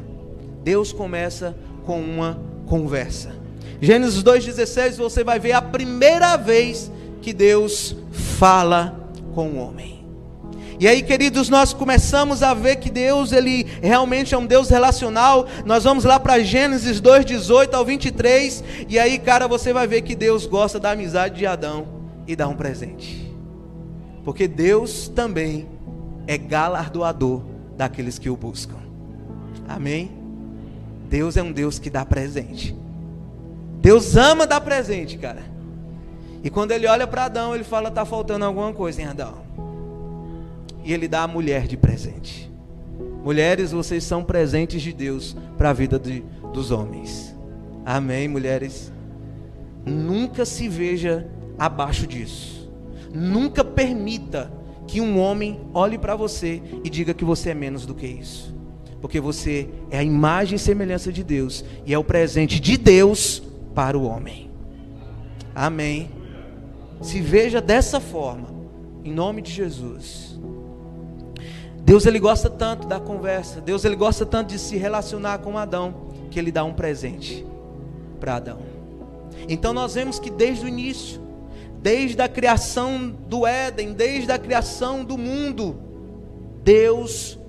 Deus 0.64 0.92
começa 0.92 1.56
com 1.86 2.02
uma 2.02 2.40
conversa. 2.66 3.30
Gênesis 3.80 4.24
2,16 4.24 4.98
você 4.98 5.24
vai 5.24 5.40
ver 5.40 5.52
a 5.52 5.62
primeira 5.62 6.36
vez 6.38 6.92
que 7.22 7.32
Deus 7.32 7.96
fala 8.40 9.12
com 9.36 9.50
o 9.50 9.58
homem. 9.58 10.04
E 10.80 10.88
aí, 10.88 11.04
queridos, 11.04 11.50
nós 11.50 11.72
começamos 11.72 12.42
a 12.42 12.56
ver 12.56 12.78
que 12.78 12.90
Deus, 12.90 13.32
ele 13.32 13.68
realmente 13.80 14.34
é 14.34 14.38
um 14.40 14.48
Deus 14.48 14.70
relacional. 14.70 15.46
Nós 15.68 15.84
vamos 15.84 16.04
lá 16.04 16.20
para 16.20 16.40
Gênesis 16.40 17.00
2:18 17.00 17.76
ao 17.76 17.86
23, 17.86 18.64
e 18.90 18.98
aí, 18.98 19.20
cara, 19.20 19.48
você 19.48 19.72
vai 19.72 19.86
ver 19.86 20.02
que 20.02 20.16
Deus 20.16 20.48
gosta 20.48 20.80
da 20.80 20.94
amizade 20.94 21.36
de 21.36 21.46
Adão 21.46 21.86
e 22.26 22.36
dá 22.36 22.48
um 22.48 22.56
presente. 22.56 23.32
Porque 24.24 24.48
Deus 24.48 25.08
também 25.10 25.68
é 26.26 26.40
galardoador 26.40 27.44
daqueles 27.78 28.18
que 28.18 28.28
o 28.28 28.36
buscam. 28.36 28.81
Amém. 29.76 30.12
Deus 31.10 31.38
é 31.38 31.44
um 31.44 31.52
Deus 31.52 31.80
que 31.80 31.90
dá 31.90 32.06
presente. 32.06 32.76
Deus 33.82 34.16
ama 34.16 34.46
dar 34.46 34.62
presente, 34.62 35.18
cara. 35.18 35.44
E 36.44 36.50
quando 36.50 36.72
ele 36.72 36.88
olha 36.88 37.08
para 37.08 37.26
Adão, 37.26 37.56
ele 37.56 37.64
fala: 37.64 37.90
está 37.90 38.06
faltando 38.06 38.46
alguma 38.46 38.74
coisa 38.74 39.02
em 39.02 39.06
Adão. 39.06 39.36
E 40.84 40.94
ele 40.94 41.08
dá 41.08 41.24
a 41.24 41.28
mulher 41.28 41.68
de 41.68 41.78
presente. 41.78 42.52
Mulheres, 43.24 43.72
vocês 43.72 44.04
são 44.04 44.24
presentes 44.24 44.82
de 44.82 44.94
Deus 44.94 45.36
para 45.58 45.70
a 45.70 45.74
vida 45.74 46.00
de, 46.00 46.24
dos 46.54 46.72
homens. 46.72 47.36
Amém, 47.86 48.28
mulheres? 48.28 48.92
Nunca 49.86 50.46
se 50.46 50.68
veja 50.68 51.28
abaixo 51.58 52.08
disso. 52.08 52.72
Nunca 53.14 53.64
permita 53.64 54.52
que 54.88 55.02
um 55.02 55.20
homem 55.20 55.60
olhe 55.74 55.98
para 55.98 56.16
você 56.16 56.62
e 56.84 56.90
diga 56.90 57.14
que 57.14 57.26
você 57.26 57.52
é 57.52 57.54
menos 57.54 57.86
do 57.86 57.94
que 57.94 58.08
isso 58.08 58.61
porque 59.02 59.20
você 59.20 59.68
é 59.90 59.98
a 59.98 60.04
imagem 60.04 60.56
e 60.56 60.60
semelhança 60.60 61.12
de 61.12 61.24
Deus 61.24 61.66
e 61.86 61.94
é 61.94 61.98
o 61.98 62.04
presente 62.04 62.60
de 62.60 62.78
Deus 62.78 63.42
para 63.74 63.98
o 63.98 64.04
homem. 64.04 64.50
Amém. 65.56 66.10
Se 67.02 67.20
veja 67.20 67.60
dessa 67.60 68.00
forma, 68.00 68.50
em 69.04 69.12
nome 69.12 69.42
de 69.42 69.52
Jesus. 69.52 70.40
Deus 71.84 72.06
ele 72.06 72.20
gosta 72.20 72.48
tanto 72.48 72.88
da 72.88 73.00
conversa, 73.00 73.60
Deus 73.60 73.84
ele 73.84 73.96
gosta 73.96 74.24
tanto 74.24 74.50
de 74.50 74.60
se 74.60 74.78
relacionar 74.78 75.40
com 75.40 75.58
Adão, 75.58 76.12
que 76.30 76.38
ele 76.38 76.52
dá 76.52 76.64
um 76.64 76.74
presente 76.74 77.44
para 78.20 78.36
Adão. 78.36 78.60
Então 79.50 79.74
nós 79.74 79.96
vemos 79.96 80.20
que 80.20 80.30
desde 80.30 80.64
o 80.64 80.68
início, 80.68 81.20
desde 81.82 82.22
a 82.22 82.30
criação 82.30 83.10
do 83.28 83.48
Éden, 83.48 83.94
desde 83.94 84.32
a 84.32 84.38
criação 84.38 85.04
do 85.04 85.18
mundo, 85.18 85.76
Deus 86.64 87.40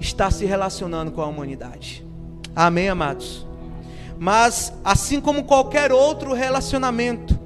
está 0.00 0.30
se 0.30 0.44
relacionando 0.44 1.12
com 1.12 1.22
a 1.22 1.26
humanidade. 1.26 2.04
Amém, 2.54 2.88
amados? 2.88 3.46
Mas, 4.18 4.72
assim 4.84 5.20
como 5.20 5.44
qualquer 5.44 5.92
outro 5.92 6.32
relacionamento, 6.32 7.38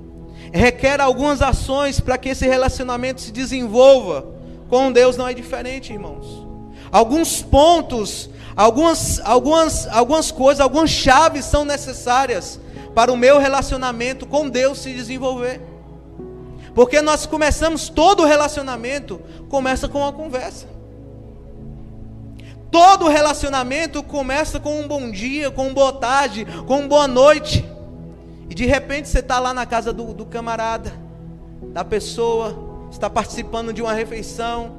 requer 0.52 1.00
algumas 1.00 1.42
ações 1.42 2.00
para 2.00 2.16
que 2.16 2.30
esse 2.30 2.46
relacionamento 2.46 3.20
se 3.20 3.32
desenvolva. 3.32 4.26
Com 4.68 4.90
Deus 4.90 5.16
não 5.16 5.28
é 5.28 5.34
diferente, 5.34 5.92
irmãos. 5.92 6.46
Alguns 6.90 7.42
pontos, 7.42 8.30
algumas, 8.56 9.20
algumas, 9.24 9.86
algumas 9.88 10.30
coisas, 10.30 10.60
algumas 10.60 10.90
chaves 10.90 11.44
são 11.44 11.64
necessárias 11.64 12.58
para 12.94 13.12
o 13.12 13.16
meu 13.16 13.38
relacionamento 13.38 14.26
com 14.26 14.48
Deus 14.48 14.78
se 14.78 14.92
desenvolver. 14.92 15.60
Porque 16.74 17.02
nós 17.02 17.26
começamos 17.26 17.88
todo 17.88 18.24
relacionamento 18.24 19.20
começa 19.48 19.88
com 19.88 19.98
uma 19.98 20.12
conversa. 20.12 20.66
Todo 22.72 23.06
relacionamento 23.06 24.02
começa 24.02 24.58
com 24.58 24.80
um 24.80 24.88
bom 24.88 25.10
dia, 25.10 25.50
com 25.50 25.66
uma 25.66 25.74
boa 25.74 25.92
tarde, 25.92 26.46
com 26.66 26.78
uma 26.78 26.88
boa 26.88 27.06
noite. 27.06 27.62
E 28.48 28.54
de 28.54 28.64
repente 28.64 29.10
você 29.10 29.18
está 29.18 29.38
lá 29.38 29.52
na 29.52 29.66
casa 29.66 29.92
do, 29.92 30.14
do 30.14 30.24
camarada, 30.24 30.90
da 31.64 31.84
pessoa, 31.84 32.88
está 32.90 33.10
participando 33.10 33.74
de 33.74 33.82
uma 33.82 33.92
refeição. 33.92 34.72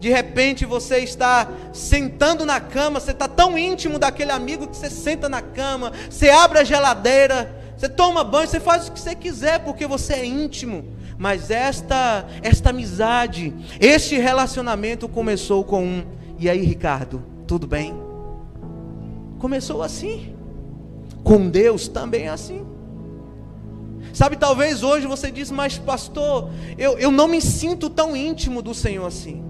De 0.00 0.08
repente 0.08 0.64
você 0.64 1.00
está 1.00 1.46
sentando 1.70 2.46
na 2.46 2.60
cama, 2.60 2.98
você 2.98 3.10
está 3.10 3.28
tão 3.28 3.58
íntimo 3.58 3.98
daquele 3.98 4.32
amigo 4.32 4.66
que 4.66 4.76
você 4.78 4.88
senta 4.88 5.28
na 5.28 5.42
cama, 5.42 5.92
você 6.08 6.30
abre 6.30 6.60
a 6.60 6.64
geladeira, 6.64 7.54
você 7.76 7.90
toma 7.90 8.24
banho, 8.24 8.48
você 8.48 8.58
faz 8.58 8.88
o 8.88 8.92
que 8.92 8.98
você 8.98 9.14
quiser 9.14 9.58
porque 9.58 9.86
você 9.86 10.14
é 10.14 10.24
íntimo. 10.24 10.96
Mas 11.18 11.50
esta 11.50 12.24
esta 12.42 12.70
amizade, 12.70 13.52
este 13.78 14.16
relacionamento 14.16 15.06
começou 15.10 15.62
com 15.62 15.84
um. 15.84 16.06
E 16.38 16.48
aí, 16.48 16.64
Ricardo? 16.64 17.33
Tudo 17.46 17.66
bem. 17.66 17.94
Começou 19.38 19.82
assim. 19.82 20.34
Com 21.22 21.48
Deus 21.48 21.88
também 21.88 22.26
é 22.26 22.30
assim. 22.30 22.64
Sabe, 24.12 24.36
talvez 24.36 24.82
hoje 24.82 25.06
você 25.06 25.30
diz, 25.30 25.50
mas 25.50 25.76
pastor, 25.76 26.50
eu, 26.78 26.98
eu 26.98 27.10
não 27.10 27.26
me 27.26 27.40
sinto 27.40 27.90
tão 27.90 28.16
íntimo 28.16 28.62
do 28.62 28.72
Senhor 28.72 29.04
assim. 29.06 29.42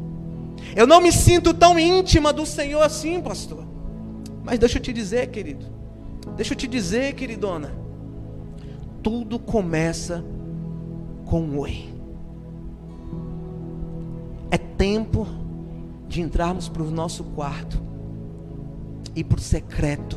Eu 0.75 0.87
não 0.87 1.01
me 1.01 1.13
sinto 1.13 1.53
tão 1.53 1.79
íntima 1.79 2.33
do 2.33 2.47
Senhor 2.47 2.81
assim, 2.81 3.21
pastor. 3.21 3.65
Mas 4.43 4.59
deixa 4.59 4.79
eu 4.79 4.83
te 4.83 4.93
dizer, 4.93 5.29
querido. 5.29 5.67
Deixa 6.37 6.55
eu 6.55 6.57
te 6.57 6.67
dizer, 6.67 7.15
queridona. 7.15 7.73
Tudo 9.03 9.39
começa 9.39 10.25
com 11.27 11.41
um 11.41 11.59
oi. 11.59 11.89
É 14.51 14.57
tempo 14.57 15.27
de 16.15 16.21
entrarmos 16.21 16.69
para 16.69 16.83
o 16.85 16.91
nosso 16.93 17.25
quarto, 17.25 17.83
ir 19.17 19.25
para 19.25 19.39
o 19.39 19.43
secreto, 19.43 20.17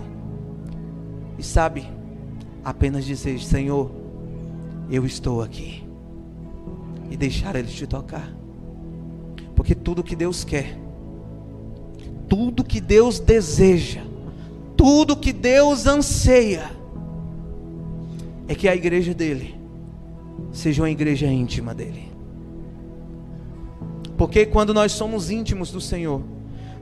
e 1.40 1.44
sabe, 1.44 1.88
apenas 2.64 3.04
dizer: 3.04 3.40
Senhor, 3.40 3.90
eu 4.92 5.08
estou 5.08 5.42
aqui, 5.42 5.84
e 7.10 7.18
deixar 7.18 7.56
Ele 7.56 7.68
te 7.68 7.88
tocar. 7.88 8.32
Porque 9.56 9.74
tudo 9.74 10.04
que 10.04 10.16
Deus 10.16 10.44
quer, 10.44 10.78
tudo 12.30 12.64
que 12.64 12.80
Deus 12.80 13.20
deseja, 13.20 14.04
tudo 14.76 15.18
que 15.18 15.34
Deus 15.34 15.88
anseia, 15.88 16.70
é 18.48 18.54
que 18.54 18.68
a 18.68 18.76
igreja 18.76 19.16
dele 19.16 19.60
seja 20.52 20.84
uma 20.84 20.92
igreja 20.92 21.26
íntima 21.26 21.74
dele. 21.74 22.07
Porque 24.18 24.46
quando 24.46 24.74
nós 24.74 24.92
somos 24.92 25.30
íntimos 25.30 25.72
do 25.72 25.80
Senhor, 25.80 26.24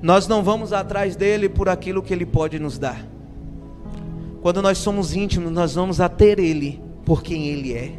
nós 0.02 0.28
não 0.28 0.42
vamos 0.42 0.72
atrás 0.72 1.16
dele 1.16 1.50
por 1.50 1.68
aquilo 1.68 2.02
que 2.02 2.14
ele 2.14 2.26
pode 2.26 2.58
nos 2.58 2.78
dar. 2.78 3.06
Quando 4.42 4.62
nós 4.62 4.78
somos 4.78 5.14
íntimos, 5.14 5.52
nós 5.52 5.76
vamos 5.76 6.00
a 6.00 6.08
ter 6.08 6.40
ele 6.40 6.82
por 7.04 7.22
quem 7.22 7.48
ele 7.48 7.74
é. 7.74 7.92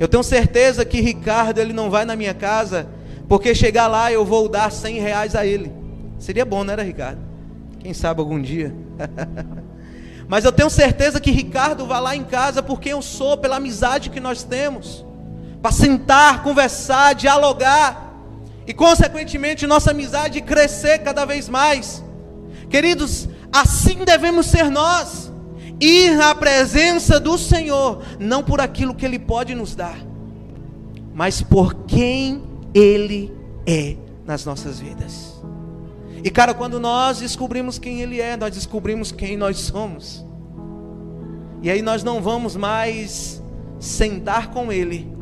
Eu 0.00 0.08
tenho 0.08 0.22
certeza 0.22 0.84
que 0.84 1.00
Ricardo 1.00 1.58
ele 1.58 1.72
não 1.72 1.90
vai 1.90 2.04
na 2.04 2.16
minha 2.16 2.34
casa 2.34 2.88
porque 3.28 3.54
chegar 3.54 3.86
lá 3.86 4.10
eu 4.10 4.24
vou 4.24 4.48
dar 4.48 4.72
100 4.72 5.00
reais 5.00 5.34
a 5.34 5.44
ele. 5.44 5.70
Seria 6.18 6.44
bom, 6.44 6.64
não 6.64 6.72
era, 6.72 6.82
Ricardo? 6.82 7.20
Quem 7.78 7.92
sabe 7.92 8.20
algum 8.20 8.40
dia. 8.40 8.74
Mas 10.26 10.44
eu 10.44 10.52
tenho 10.52 10.70
certeza 10.70 11.20
que 11.20 11.30
Ricardo 11.30 11.86
vai 11.86 12.00
lá 12.00 12.16
em 12.16 12.24
casa 12.24 12.62
por 12.62 12.80
quem 12.80 12.92
eu 12.92 13.02
sou, 13.02 13.36
pela 13.36 13.56
amizade 13.56 14.10
que 14.10 14.20
nós 14.20 14.42
temos. 14.42 15.04
Para 15.60 15.72
sentar, 15.72 16.42
conversar, 16.42 17.14
dialogar. 17.14 18.14
E 18.66 18.74
consequentemente 18.74 19.66
nossa 19.66 19.92
amizade 19.92 20.40
crescer 20.40 20.98
cada 20.98 21.24
vez 21.24 21.48
mais. 21.48 22.04
Queridos, 22.68 23.28
assim 23.52 24.04
devemos 24.04 24.46
ser 24.46 24.70
nós. 24.70 25.32
Ir 25.80 26.20
à 26.20 26.34
presença 26.34 27.20
do 27.20 27.38
Senhor, 27.38 28.02
não 28.18 28.42
por 28.42 28.60
aquilo 28.60 28.94
que 28.94 29.06
Ele 29.06 29.18
pode 29.18 29.54
nos 29.54 29.76
dar, 29.76 29.96
mas 31.14 31.40
por 31.40 31.72
quem 31.86 32.42
Ele 32.74 33.32
é 33.64 33.96
nas 34.26 34.44
nossas 34.44 34.80
vidas. 34.80 35.40
E 36.24 36.30
cara, 36.30 36.52
quando 36.52 36.80
nós 36.80 37.20
descobrimos 37.20 37.78
quem 37.78 38.00
Ele 38.00 38.20
é, 38.20 38.36
nós 38.36 38.54
descobrimos 38.54 39.12
quem 39.12 39.36
nós 39.36 39.56
somos. 39.58 40.24
E 41.62 41.70
aí 41.70 41.80
nós 41.80 42.02
não 42.02 42.20
vamos 42.20 42.56
mais 42.56 43.40
sentar 43.78 44.50
com 44.50 44.72
Ele 44.72 45.17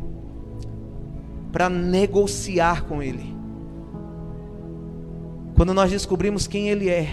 para 1.57 1.71
negociar 1.71 2.83
com 2.83 3.01
Ele. 3.01 3.35
Quando 5.55 5.73
nós 5.73 5.89
descobrimos 5.89 6.45
quem 6.45 6.69
Ele 6.69 6.87
é, 6.87 7.11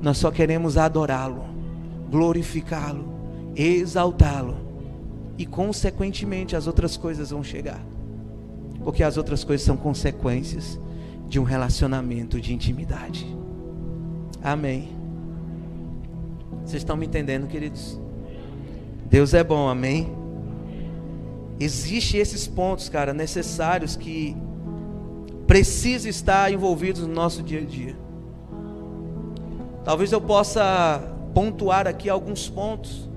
nós 0.00 0.16
só 0.16 0.30
queremos 0.30 0.78
adorá-lo, 0.78 1.44
glorificá-lo, 2.08 3.04
exaltá-lo. 3.56 4.58
E 5.36 5.44
consequentemente 5.44 6.54
as 6.54 6.68
outras 6.68 6.96
coisas 6.96 7.30
vão 7.30 7.42
chegar. 7.42 7.84
Porque 8.84 9.02
as 9.02 9.16
outras 9.16 9.42
coisas 9.42 9.66
são 9.66 9.76
consequências 9.76 10.78
de 11.28 11.40
um 11.40 11.42
relacionamento 11.42 12.40
de 12.40 12.54
intimidade. 12.54 13.26
Amém. 14.40 14.90
Vocês 16.64 16.80
estão 16.80 16.96
me 16.96 17.06
entendendo, 17.06 17.48
queridos? 17.48 18.00
Deus 19.10 19.34
é 19.34 19.42
bom, 19.42 19.68
amém? 19.68 20.17
Existem 21.60 22.20
esses 22.20 22.46
pontos, 22.46 22.88
cara, 22.88 23.12
necessários 23.12 23.96
que 23.96 24.36
precisam 25.46 26.10
estar 26.10 26.52
envolvidos 26.52 27.02
no 27.02 27.12
nosso 27.12 27.42
dia 27.42 27.60
a 27.60 27.64
dia. 27.64 27.96
Talvez 29.84 30.12
eu 30.12 30.20
possa 30.20 31.00
pontuar 31.34 31.86
aqui 31.88 32.10
alguns 32.10 32.48
pontos. 32.48 33.07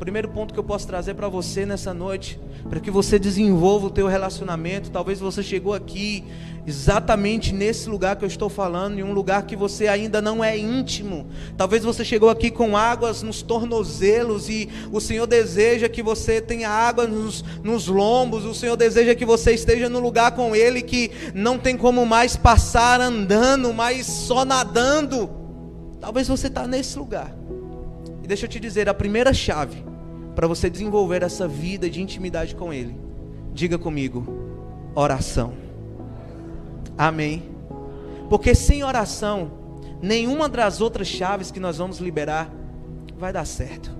Primeiro 0.00 0.30
ponto 0.30 0.54
que 0.54 0.58
eu 0.58 0.64
posso 0.64 0.86
trazer 0.86 1.12
para 1.12 1.28
você 1.28 1.66
nessa 1.66 1.92
noite, 1.92 2.40
para 2.70 2.80
que 2.80 2.90
você 2.90 3.18
desenvolva 3.18 3.88
o 3.88 3.90
teu 3.90 4.06
relacionamento. 4.06 4.90
Talvez 4.90 5.20
você 5.20 5.42
chegou 5.42 5.74
aqui 5.74 6.24
exatamente 6.66 7.52
nesse 7.52 7.86
lugar 7.86 8.16
que 8.16 8.24
eu 8.24 8.26
estou 8.26 8.48
falando, 8.48 8.98
em 8.98 9.02
um 9.02 9.12
lugar 9.12 9.42
que 9.42 9.54
você 9.54 9.88
ainda 9.88 10.22
não 10.22 10.42
é 10.42 10.56
íntimo. 10.56 11.26
Talvez 11.54 11.84
você 11.84 12.02
chegou 12.02 12.30
aqui 12.30 12.50
com 12.50 12.78
águas 12.78 13.22
nos 13.22 13.42
tornozelos 13.42 14.48
e 14.48 14.70
o 14.90 15.02
Senhor 15.02 15.26
deseja 15.26 15.86
que 15.86 16.02
você 16.02 16.40
tenha 16.40 16.70
água 16.70 17.06
nos, 17.06 17.44
nos 17.62 17.86
lombos, 17.86 18.46
o 18.46 18.54
Senhor 18.54 18.78
deseja 18.78 19.14
que 19.14 19.26
você 19.26 19.52
esteja 19.52 19.90
no 19.90 20.00
lugar 20.00 20.32
com 20.32 20.56
Ele 20.56 20.80
que 20.80 21.10
não 21.34 21.58
tem 21.58 21.76
como 21.76 22.06
mais 22.06 22.36
passar 22.36 23.02
andando, 23.02 23.70
mas 23.74 24.06
só 24.06 24.46
nadando. 24.46 25.28
Talvez 26.00 26.26
você 26.26 26.46
está 26.46 26.66
nesse 26.66 26.98
lugar. 26.98 27.36
E 28.24 28.26
deixa 28.26 28.46
eu 28.46 28.48
te 28.48 28.58
dizer, 28.58 28.88
a 28.88 28.94
primeira 28.94 29.34
chave 29.34 29.89
para 30.40 30.48
você 30.48 30.70
desenvolver 30.70 31.22
essa 31.22 31.46
vida 31.46 31.90
de 31.90 32.00
intimidade 32.00 32.54
com 32.54 32.72
Ele, 32.72 32.98
diga 33.52 33.76
comigo, 33.76 34.24
oração. 34.94 35.52
Amém. 36.96 37.42
Porque 38.30 38.54
sem 38.54 38.82
oração, 38.82 39.50
nenhuma 40.00 40.48
das 40.48 40.80
outras 40.80 41.08
chaves 41.08 41.50
que 41.50 41.60
nós 41.60 41.76
vamos 41.76 41.98
liberar 41.98 42.50
vai 43.18 43.34
dar 43.34 43.44
certo. 43.44 43.94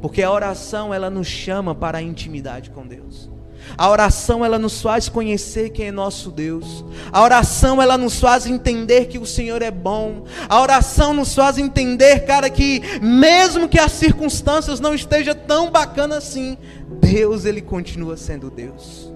Porque 0.00 0.22
a 0.22 0.32
oração, 0.32 0.94
ela 0.94 1.10
nos 1.10 1.26
chama 1.26 1.74
para 1.74 1.98
a 1.98 2.02
intimidade 2.02 2.70
com 2.70 2.86
Deus. 2.86 3.30
A 3.76 3.88
oração 3.88 4.44
ela 4.44 4.58
nos 4.58 4.82
faz 4.82 5.08
conhecer 5.08 5.70
quem 5.70 5.86
é 5.86 5.92
nosso 5.92 6.30
Deus. 6.30 6.84
A 7.12 7.22
oração 7.22 7.80
ela 7.80 7.96
nos 7.96 8.20
faz 8.20 8.46
entender 8.46 9.06
que 9.06 9.18
o 9.18 9.26
Senhor 9.26 9.62
é 9.62 9.70
bom. 9.70 10.24
A 10.48 10.60
oração 10.60 11.14
nos 11.14 11.34
faz 11.34 11.58
entender, 11.58 12.24
cara, 12.26 12.50
que 12.50 12.82
mesmo 13.00 13.68
que 13.68 13.78
as 13.78 13.92
circunstâncias 13.92 14.80
não 14.80 14.94
estejam 14.94 15.34
tão 15.34 15.70
bacanas 15.70 16.18
assim, 16.18 16.58
Deus 17.00 17.44
ele 17.44 17.60
continua 17.60 18.16
sendo 18.16 18.50
Deus. 18.50 19.10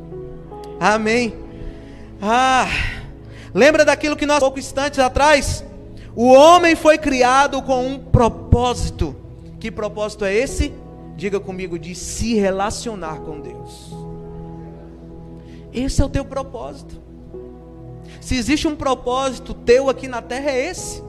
Amém. 0.80 1.34
Ah, 2.20 2.66
lembra 3.52 3.84
daquilo 3.84 4.16
que 4.16 4.26
nós 4.26 4.40
pouco 4.40 4.58
instantes 4.58 4.98
atrás? 4.98 5.64
O 6.16 6.32
homem 6.32 6.76
foi 6.76 6.96
criado 6.96 7.60
com 7.62 7.86
um 7.86 7.98
propósito. 7.98 9.16
Que 9.58 9.70
propósito 9.70 10.24
é 10.24 10.34
esse? 10.34 10.72
Diga 11.16 11.40
comigo, 11.40 11.78
de 11.78 11.94
se 11.94 12.34
relacionar 12.34 13.20
com 13.20 13.40
Deus. 13.40 14.03
Esse 15.74 16.00
é 16.00 16.04
o 16.04 16.08
teu 16.08 16.24
propósito. 16.24 17.02
Se 18.20 18.36
existe 18.36 18.68
um 18.68 18.76
propósito 18.76 19.52
teu 19.52 19.90
aqui 19.90 20.06
na 20.06 20.22
terra, 20.22 20.50
é 20.50 20.70
esse. 20.70 21.02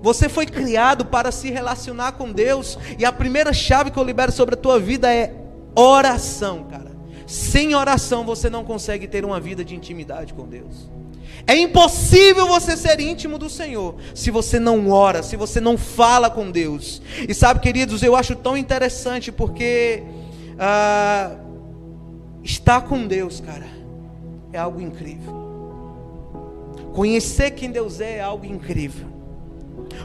Você 0.00 0.28
foi 0.28 0.46
criado 0.46 1.06
para 1.06 1.32
se 1.32 1.50
relacionar 1.50 2.12
com 2.12 2.30
Deus, 2.30 2.78
e 2.98 3.04
a 3.04 3.12
primeira 3.12 3.52
chave 3.52 3.90
que 3.90 3.98
eu 3.98 4.04
libero 4.04 4.30
sobre 4.30 4.54
a 4.54 4.58
tua 4.58 4.78
vida 4.78 5.12
é 5.12 5.34
oração, 5.74 6.64
cara. 6.64 6.96
Sem 7.26 7.74
oração 7.74 8.24
você 8.24 8.48
não 8.48 8.64
consegue 8.64 9.08
ter 9.08 9.24
uma 9.24 9.40
vida 9.40 9.64
de 9.64 9.74
intimidade 9.74 10.32
com 10.32 10.46
Deus. 10.46 10.88
É 11.46 11.56
impossível 11.56 12.46
você 12.46 12.76
ser 12.76 13.00
íntimo 13.00 13.38
do 13.38 13.48
Senhor 13.48 13.96
se 14.14 14.30
você 14.30 14.58
não 14.58 14.90
ora, 14.90 15.22
se 15.22 15.36
você 15.36 15.60
não 15.60 15.76
fala 15.76 16.30
com 16.30 16.50
Deus. 16.50 17.02
E 17.28 17.34
sabe, 17.34 17.60
queridos, 17.60 18.02
eu 18.02 18.14
acho 18.16 18.34
tão 18.36 18.56
interessante 18.56 19.30
porque 19.32 20.02
ah, 20.58 21.36
estar 22.42 22.82
com 22.82 23.06
Deus, 23.06 23.40
cara, 23.40 23.66
é 24.52 24.58
algo 24.58 24.80
incrível. 24.80 25.48
Conhecer 26.94 27.52
quem 27.52 27.70
Deus 27.70 28.00
é 28.00 28.16
é 28.16 28.20
algo 28.20 28.44
incrível. 28.44 29.06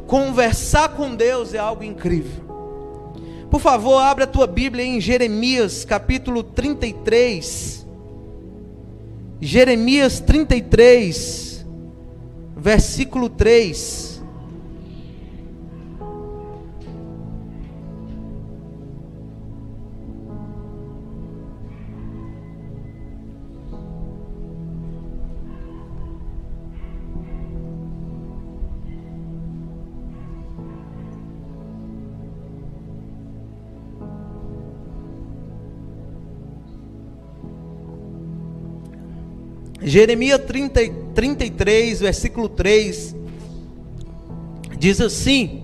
Conversar 0.06 0.89
com 0.89 1.15
Deus 1.15 1.53
é 1.53 1.58
algo 1.58 1.84
incrível. 1.84 2.43
Por 3.49 3.60
favor, 3.60 3.99
abra 3.99 4.23
a 4.23 4.27
tua 4.27 4.47
Bíblia 4.47 4.84
em 4.84 4.99
Jeremias 4.99 5.86
capítulo 5.86 6.43
33. 6.43 7.86
Jeremias 9.39 10.19
33, 10.19 11.65
versículo 12.56 13.29
3. 13.29 14.12
Jeremias 39.93 40.41
30, 40.47 40.82
33, 41.13 41.99
versículo 41.99 42.49
3, 42.49 43.15
diz 44.79 44.99
assim: 44.99 45.62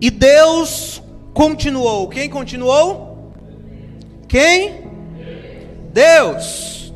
E 0.00 0.12
Deus 0.12 1.02
continuou. 1.34 2.06
Quem 2.06 2.30
continuou? 2.30 3.32
Quem? 4.28 4.84
Deus. 5.92 6.94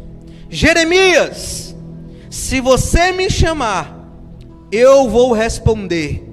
Jeremias, 0.48 1.74
se 2.30 2.60
você 2.60 3.10
me 3.10 3.28
chamar, 3.28 4.08
eu 4.70 5.10
vou 5.10 5.32
responder, 5.32 6.24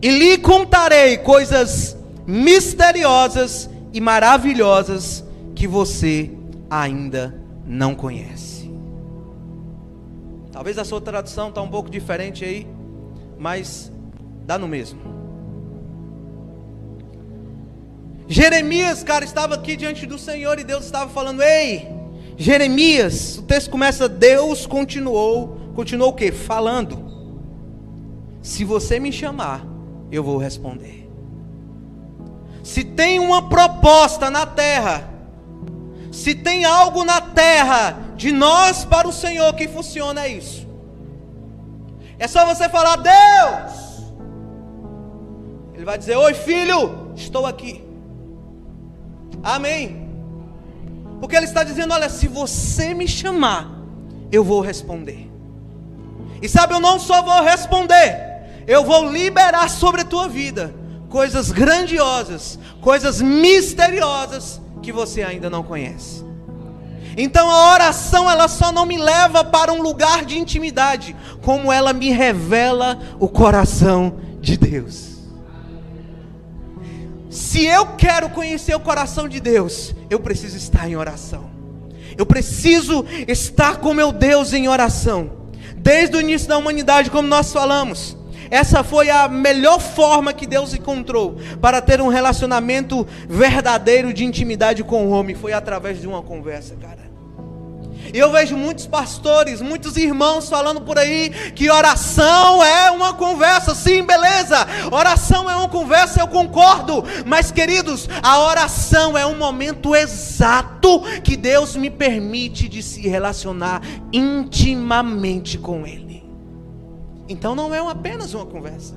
e 0.00 0.08
lhe 0.08 0.38
contarei 0.38 1.18
coisas 1.18 1.96
misteriosas 2.24 3.68
e 3.92 4.00
maravilhosas 4.00 5.24
que 5.52 5.66
você 5.66 6.30
ainda 6.70 7.34
não 7.66 7.92
conhece. 7.92 8.53
Talvez 10.54 10.78
a 10.78 10.84
sua 10.84 11.00
tradução 11.00 11.48
está 11.48 11.60
um 11.60 11.68
pouco 11.68 11.90
diferente 11.90 12.44
aí, 12.44 12.64
mas 13.36 13.90
dá 14.46 14.56
no 14.56 14.68
mesmo. 14.68 15.00
Jeremias, 18.28 19.02
cara, 19.02 19.24
estava 19.24 19.56
aqui 19.56 19.74
diante 19.74 20.06
do 20.06 20.16
Senhor 20.16 20.56
e 20.60 20.62
Deus 20.62 20.84
estava 20.84 21.10
falando: 21.10 21.42
Ei, 21.42 21.88
Jeremias, 22.36 23.38
o 23.38 23.42
texto 23.42 23.68
começa: 23.68 24.08
Deus 24.08 24.64
continuou, 24.64 25.72
continuou 25.74 26.10
o 26.10 26.14
quê? 26.14 26.30
Falando. 26.30 27.02
Se 28.40 28.62
você 28.62 29.00
me 29.00 29.10
chamar, 29.10 29.66
eu 30.08 30.22
vou 30.22 30.38
responder. 30.38 31.10
Se 32.62 32.84
tem 32.84 33.18
uma 33.18 33.48
proposta 33.48 34.30
na 34.30 34.46
terra, 34.46 35.13
se 36.14 36.32
tem 36.32 36.64
algo 36.64 37.04
na 37.04 37.20
terra 37.20 37.98
de 38.14 38.30
nós 38.30 38.84
para 38.84 39.08
o 39.08 39.12
Senhor 39.12 39.52
que 39.54 39.66
funciona, 39.66 40.24
é 40.24 40.28
isso. 40.28 40.64
É 42.20 42.28
só 42.28 42.46
você 42.46 42.68
falar, 42.68 42.96
Deus. 42.96 44.04
Ele 45.74 45.84
vai 45.84 45.98
dizer: 45.98 46.16
Oi, 46.16 46.32
filho, 46.32 47.12
estou 47.16 47.44
aqui. 47.44 47.84
Amém. 49.42 50.08
Porque 51.18 51.34
ele 51.34 51.46
está 51.46 51.64
dizendo: 51.64 51.92
Olha, 51.92 52.08
se 52.08 52.28
você 52.28 52.94
me 52.94 53.08
chamar, 53.08 53.68
eu 54.30 54.44
vou 54.44 54.60
responder. 54.60 55.28
E 56.40 56.48
sabe, 56.48 56.74
eu 56.74 56.80
não 56.80 57.00
só 57.00 57.22
vou 57.22 57.42
responder, 57.42 58.62
eu 58.68 58.84
vou 58.84 59.10
liberar 59.10 59.68
sobre 59.68 60.02
a 60.02 60.04
tua 60.04 60.28
vida 60.28 60.72
coisas 61.08 61.50
grandiosas, 61.50 62.58
coisas 62.80 63.20
misteriosas 63.20 64.60
que 64.84 64.92
você 64.92 65.22
ainda 65.22 65.48
não 65.48 65.62
conhece. 65.62 66.24
Então 67.16 67.48
a 67.48 67.72
oração 67.72 68.30
ela 68.30 68.48
só 68.48 68.70
não 68.70 68.84
me 68.84 68.98
leva 68.98 69.42
para 69.42 69.72
um 69.72 69.80
lugar 69.80 70.24
de 70.24 70.38
intimidade, 70.38 71.16
como 71.42 71.72
ela 71.72 71.92
me 71.92 72.10
revela 72.10 72.98
o 73.18 73.28
coração 73.28 74.18
de 74.40 74.56
Deus. 74.56 75.14
Se 77.30 77.64
eu 77.64 77.86
quero 77.96 78.30
conhecer 78.30 78.74
o 78.74 78.80
coração 78.80 79.28
de 79.28 79.40
Deus, 79.40 79.94
eu 80.10 80.20
preciso 80.20 80.56
estar 80.56 80.88
em 80.88 80.96
oração. 80.96 81.50
Eu 82.16 82.26
preciso 82.26 83.04
estar 83.26 83.78
com 83.78 83.94
meu 83.94 84.12
Deus 84.12 84.52
em 84.52 84.68
oração. 84.68 85.32
Desde 85.76 86.16
o 86.16 86.20
início 86.20 86.48
da 86.48 86.56
humanidade, 86.56 87.10
como 87.10 87.26
nós 87.26 87.52
falamos, 87.52 88.16
essa 88.50 88.82
foi 88.82 89.10
a 89.10 89.28
melhor 89.28 89.80
forma 89.80 90.32
que 90.32 90.46
Deus 90.46 90.74
encontrou 90.74 91.36
para 91.60 91.80
ter 91.80 92.00
um 92.00 92.08
relacionamento 92.08 93.06
verdadeiro 93.28 94.12
de 94.12 94.24
intimidade 94.24 94.82
com 94.82 95.06
o 95.06 95.10
homem, 95.10 95.34
foi 95.34 95.52
através 95.52 96.00
de 96.00 96.06
uma 96.06 96.22
conversa, 96.22 96.74
cara. 96.76 97.04
E 98.12 98.18
eu 98.18 98.30
vejo 98.30 98.56
muitos 98.56 98.86
pastores, 98.86 99.60
muitos 99.60 99.96
irmãos 99.96 100.48
falando 100.48 100.80
por 100.80 100.98
aí 100.98 101.30
que 101.54 101.68
oração 101.68 102.62
é 102.62 102.90
uma 102.90 103.14
conversa. 103.14 103.74
Sim, 103.74 104.04
beleza. 104.04 104.66
Oração 104.92 105.50
é 105.50 105.56
uma 105.56 105.68
conversa, 105.68 106.20
eu 106.20 106.28
concordo. 106.28 107.04
Mas, 107.26 107.50
queridos, 107.50 108.08
a 108.22 108.40
oração 108.40 109.18
é 109.18 109.26
um 109.26 109.36
momento 109.36 109.96
exato 109.96 111.00
que 111.22 111.36
Deus 111.36 111.74
me 111.74 111.90
permite 111.90 112.68
de 112.68 112.82
se 112.82 113.08
relacionar 113.08 113.82
intimamente 114.12 115.58
com 115.58 115.84
Ele. 115.84 116.03
Então 117.28 117.54
não 117.54 117.74
é 117.74 117.78
apenas 117.78 118.34
uma 118.34 118.46
conversa. 118.46 118.94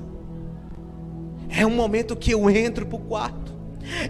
É 1.48 1.66
um 1.66 1.70
momento 1.70 2.14
que 2.14 2.32
eu 2.32 2.48
entro 2.50 2.86
para 2.86 2.96
o 2.96 3.00
quarto. 3.00 3.56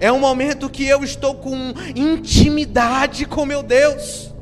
É 0.00 0.10
um 0.10 0.18
momento 0.18 0.68
que 0.68 0.86
eu 0.86 1.04
estou 1.04 1.36
com 1.36 1.72
intimidade 1.94 3.24
com 3.24 3.46
meu 3.46 3.62
Deus. 3.62 4.34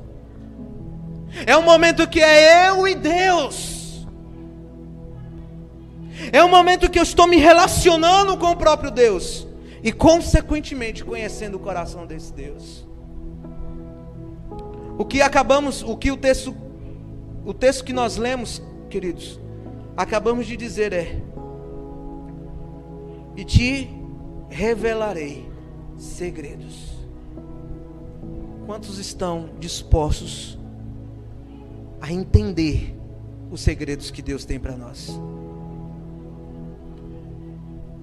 É 1.47 1.57
um 1.57 1.63
momento 1.63 2.09
que 2.09 2.21
é 2.21 2.69
eu 2.69 2.89
e 2.89 2.95
Deus. 2.95 4.07
É 6.33 6.43
um 6.43 6.49
momento 6.49 6.91
que 6.91 6.99
eu 6.99 7.03
estou 7.03 7.27
me 7.27 7.37
relacionando 7.37 8.37
com 8.39 8.51
o 8.51 8.57
próprio 8.57 8.91
Deus 8.91 9.47
e 9.83 9.93
consequentemente 9.93 11.05
conhecendo 11.05 11.57
o 11.57 11.61
coração 11.61 12.07
desse 12.07 12.33
Deus. 12.33 12.87
O 14.99 15.05
que 15.05 15.21
acabamos, 15.21 15.83
o 15.83 15.95
que 15.97 16.11
o 16.11 16.17
texto 16.17 16.57
o 17.47 17.55
texto 17.55 17.85
que 17.85 17.93
nós 17.93 18.17
lemos, 18.17 18.61
queridos, 18.91 19.39
acabamos 19.97 20.47
de 20.47 20.57
dizer 20.57 20.93
é: 20.93 21.21
E 23.37 23.45
te 23.45 23.91
revelarei 24.49 25.49
segredos. 25.97 26.95
Quantos 28.67 28.99
estão 28.99 29.51
dispostos 29.59 30.59
a 32.01 32.13
entender 32.13 32.97
os 33.51 33.61
segredos 33.61 34.11
que 34.11 34.23
Deus 34.23 34.45
tem 34.45 34.59
para 34.59 34.77
nós. 34.77 35.19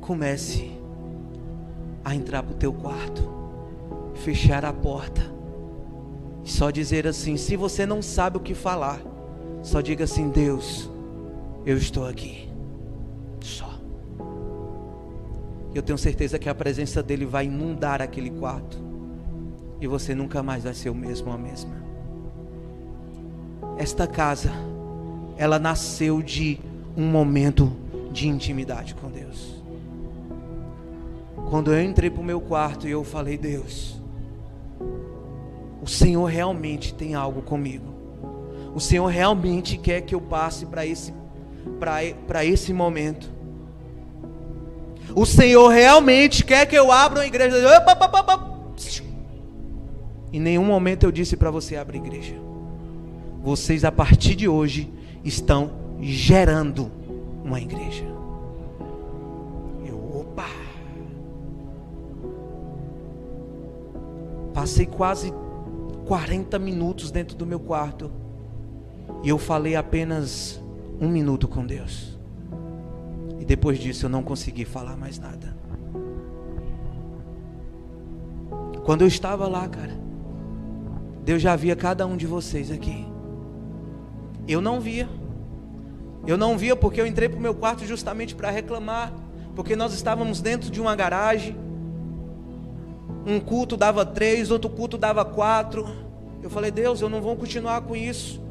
Comece 0.01 0.71
a 2.03 2.13
entrar 2.15 2.43
para 2.43 2.53
o 2.53 2.57
teu 2.57 2.73
quarto, 2.73 3.29
fechar 4.15 4.65
a 4.65 4.73
porta 4.73 5.21
e 6.43 6.51
só 6.51 6.69
dizer 6.69 7.07
assim: 7.07 7.37
se 7.37 7.55
você 7.55 7.85
não 7.85 8.01
sabe 8.01 8.37
o 8.37 8.41
que 8.41 8.53
falar, 8.53 9.01
só 9.61 9.79
diga 9.81 10.03
assim: 10.03 10.29
Deus, 10.29 10.89
eu 11.65 11.77
estou 11.77 12.07
aqui. 12.07 12.49
Só. 13.41 13.79
Eu 15.73 15.81
tenho 15.81 15.97
certeza 15.97 16.37
que 16.37 16.49
a 16.49 16.55
presença 16.55 17.01
dele 17.01 17.25
vai 17.25 17.45
inundar 17.45 18.01
aquele 18.01 18.29
quarto 18.29 18.77
e 19.81 19.87
você 19.87 20.13
nunca 20.15 20.41
mais 20.41 20.63
vai 20.63 20.73
ser 20.73 20.89
o 20.89 20.95
mesmo 20.95 21.27
ou 21.27 21.33
a 21.33 21.37
mesma. 21.37 21.75
Esta 23.77 24.07
casa, 24.07 24.51
ela 25.35 25.57
nasceu 25.57 26.21
de 26.21 26.59
um 26.95 27.05
momento 27.07 27.71
de 28.11 28.27
intimidade 28.27 28.93
com 28.95 29.09
Deus. 29.09 29.61
Quando 31.49 31.73
eu 31.73 31.83
entrei 31.83 32.09
para 32.09 32.21
o 32.21 32.23
meu 32.23 32.39
quarto 32.39 32.87
e 32.87 32.91
eu 32.91 33.03
falei, 33.03 33.37
Deus, 33.37 33.99
o 35.81 35.87
Senhor 35.87 36.25
realmente 36.25 36.93
tem 36.93 37.15
algo 37.15 37.41
comigo. 37.41 37.93
O 38.73 38.79
Senhor 38.79 39.07
realmente 39.07 39.77
quer 39.77 40.01
que 40.01 40.15
eu 40.15 40.21
passe 40.21 40.65
para 40.65 40.85
esse, 40.85 41.13
para 41.79 42.45
esse 42.45 42.73
momento. 42.73 43.31
O 45.15 45.25
Senhor 45.25 45.67
realmente 45.67 46.43
quer 46.43 46.65
que 46.65 46.75
eu 46.75 46.91
abra 46.91 47.19
uma 47.19 47.25
igreja. 47.25 47.57
Em 50.31 50.39
nenhum 50.39 50.65
momento 50.65 51.03
eu 51.03 51.11
disse 51.11 51.37
para 51.37 51.51
você 51.51 51.75
abrir 51.75 51.97
igreja 51.97 52.43
vocês 53.43 53.83
a 53.83 53.91
partir 53.91 54.35
de 54.35 54.47
hoje 54.47 54.89
estão 55.21 55.71
gerando 55.99 56.89
uma 57.43 57.59
igreja. 57.59 58.05
Eu, 59.85 60.21
opa! 60.21 60.47
Passei 64.53 64.85
quase 64.85 65.33
40 66.07 66.57
minutos 66.57 67.11
dentro 67.11 67.35
do 67.35 67.45
meu 67.45 67.59
quarto 67.59 68.09
e 69.21 69.27
eu 69.27 69.37
falei 69.37 69.75
apenas 69.75 70.62
um 70.99 71.07
minuto 71.07 71.47
com 71.47 71.65
Deus. 71.65 72.17
E 73.39 73.45
depois 73.45 73.79
disso 73.79 74.05
eu 74.05 74.09
não 74.09 74.23
consegui 74.23 74.65
falar 74.65 74.95
mais 74.95 75.19
nada. 75.19 75.55
Quando 78.83 79.01
eu 79.01 79.07
estava 79.07 79.47
lá, 79.47 79.67
cara, 79.67 79.93
Deus 81.23 81.41
já 81.41 81.55
via 81.55 81.75
cada 81.75 82.05
um 82.05 82.17
de 82.17 82.27
vocês 82.27 82.69
aqui. 82.69 83.05
Eu 84.47 84.61
não 84.61 84.79
via. 84.79 85.07
Eu 86.27 86.37
não 86.37 86.57
via 86.57 86.75
porque 86.75 86.99
eu 86.99 87.07
entrei 87.07 87.29
para 87.29 87.37
o 87.39 87.41
meu 87.41 87.55
quarto 87.55 87.85
justamente 87.85 88.35
para 88.35 88.49
reclamar. 88.49 89.13
Porque 89.55 89.75
nós 89.75 89.93
estávamos 89.93 90.41
dentro 90.41 90.69
de 90.69 90.81
uma 90.81 90.95
garagem. 90.95 91.55
Um 93.25 93.39
culto 93.39 93.77
dava 93.77 94.05
três, 94.05 94.51
outro 94.51 94.69
culto 94.69 94.97
dava 94.97 95.23
quatro. 95.23 95.85
Eu 96.41 96.49
falei, 96.49 96.71
Deus, 96.71 96.99
eu 96.99 97.07
não 97.07 97.21
vou 97.21 97.37
continuar 97.37 97.81
com 97.81 97.95
isso. 97.95 98.41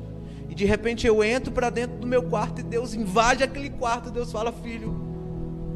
E 0.52 0.54
de 0.54 0.66
repente 0.66 1.06
eu 1.06 1.24
entro 1.24 1.50
para 1.50 1.70
dentro 1.70 1.96
do 1.96 2.06
meu 2.06 2.24
quarto 2.24 2.60
e 2.60 2.62
Deus 2.62 2.92
invade 2.92 3.42
aquele 3.42 3.70
quarto. 3.70 4.10
Deus 4.10 4.30
fala, 4.30 4.52
filho, 4.52 4.94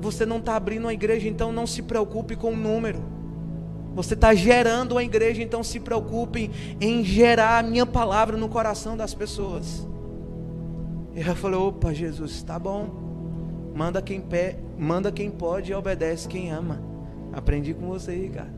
você 0.02 0.26
não 0.26 0.36
está 0.36 0.54
abrindo 0.54 0.82
uma 0.82 0.92
igreja, 0.92 1.26
então 1.26 1.50
não 1.50 1.66
se 1.66 1.80
preocupe 1.80 2.36
com 2.36 2.52
o 2.52 2.56
número. 2.56 3.02
Você 3.94 4.12
está 4.12 4.34
gerando 4.34 4.92
uma 4.92 5.02
igreja, 5.02 5.42
então 5.42 5.64
se 5.64 5.80
preocupe 5.80 6.50
em 6.78 7.02
gerar 7.02 7.56
a 7.58 7.62
minha 7.62 7.86
palavra 7.86 8.36
no 8.36 8.50
coração 8.50 8.98
das 8.98 9.14
pessoas. 9.14 9.88
E 11.14 11.22
ela 11.22 11.34
falou: 11.34 11.68
opa, 11.68 11.94
Jesus, 11.94 12.42
tá 12.42 12.58
bom. 12.58 13.70
Manda 13.74 14.02
quem, 14.02 14.20
pé, 14.20 14.58
manda 14.76 15.10
quem 15.10 15.30
pode 15.30 15.72
e 15.72 15.74
obedece 15.74 16.28
quem 16.28 16.52
ama. 16.52 16.82
Aprendi 17.32 17.72
com 17.72 17.86
você 17.86 18.28
cara. 18.28 18.54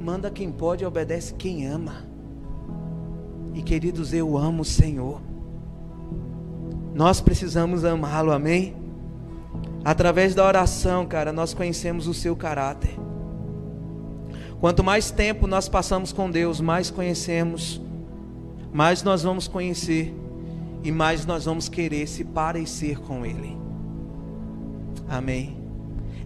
Manda 0.00 0.28
quem 0.28 0.50
pode 0.50 0.82
e 0.82 0.86
obedece 0.88 1.34
quem 1.34 1.68
ama. 1.68 2.13
E 3.54 3.62
queridos, 3.62 4.12
eu 4.12 4.36
amo 4.36 4.62
o 4.62 4.64
Senhor. 4.64 5.20
Nós 6.92 7.20
precisamos 7.20 7.84
amá-lo, 7.84 8.32
amém? 8.32 8.74
Através 9.84 10.34
da 10.34 10.44
oração, 10.44 11.06
cara, 11.06 11.32
nós 11.32 11.54
conhecemos 11.54 12.08
o 12.08 12.14
seu 12.14 12.34
caráter. 12.34 12.94
Quanto 14.60 14.82
mais 14.82 15.10
tempo 15.10 15.46
nós 15.46 15.68
passamos 15.68 16.12
com 16.12 16.30
Deus, 16.30 16.60
mais 16.60 16.90
conhecemos, 16.90 17.80
mais 18.72 19.02
nós 19.02 19.22
vamos 19.22 19.46
conhecer 19.46 20.14
e 20.82 20.90
mais 20.90 21.24
nós 21.24 21.44
vamos 21.44 21.68
querer 21.68 22.08
se 22.08 22.24
parecer 22.24 22.98
com 22.98 23.24
Ele. 23.24 23.56
Amém. 25.08 25.56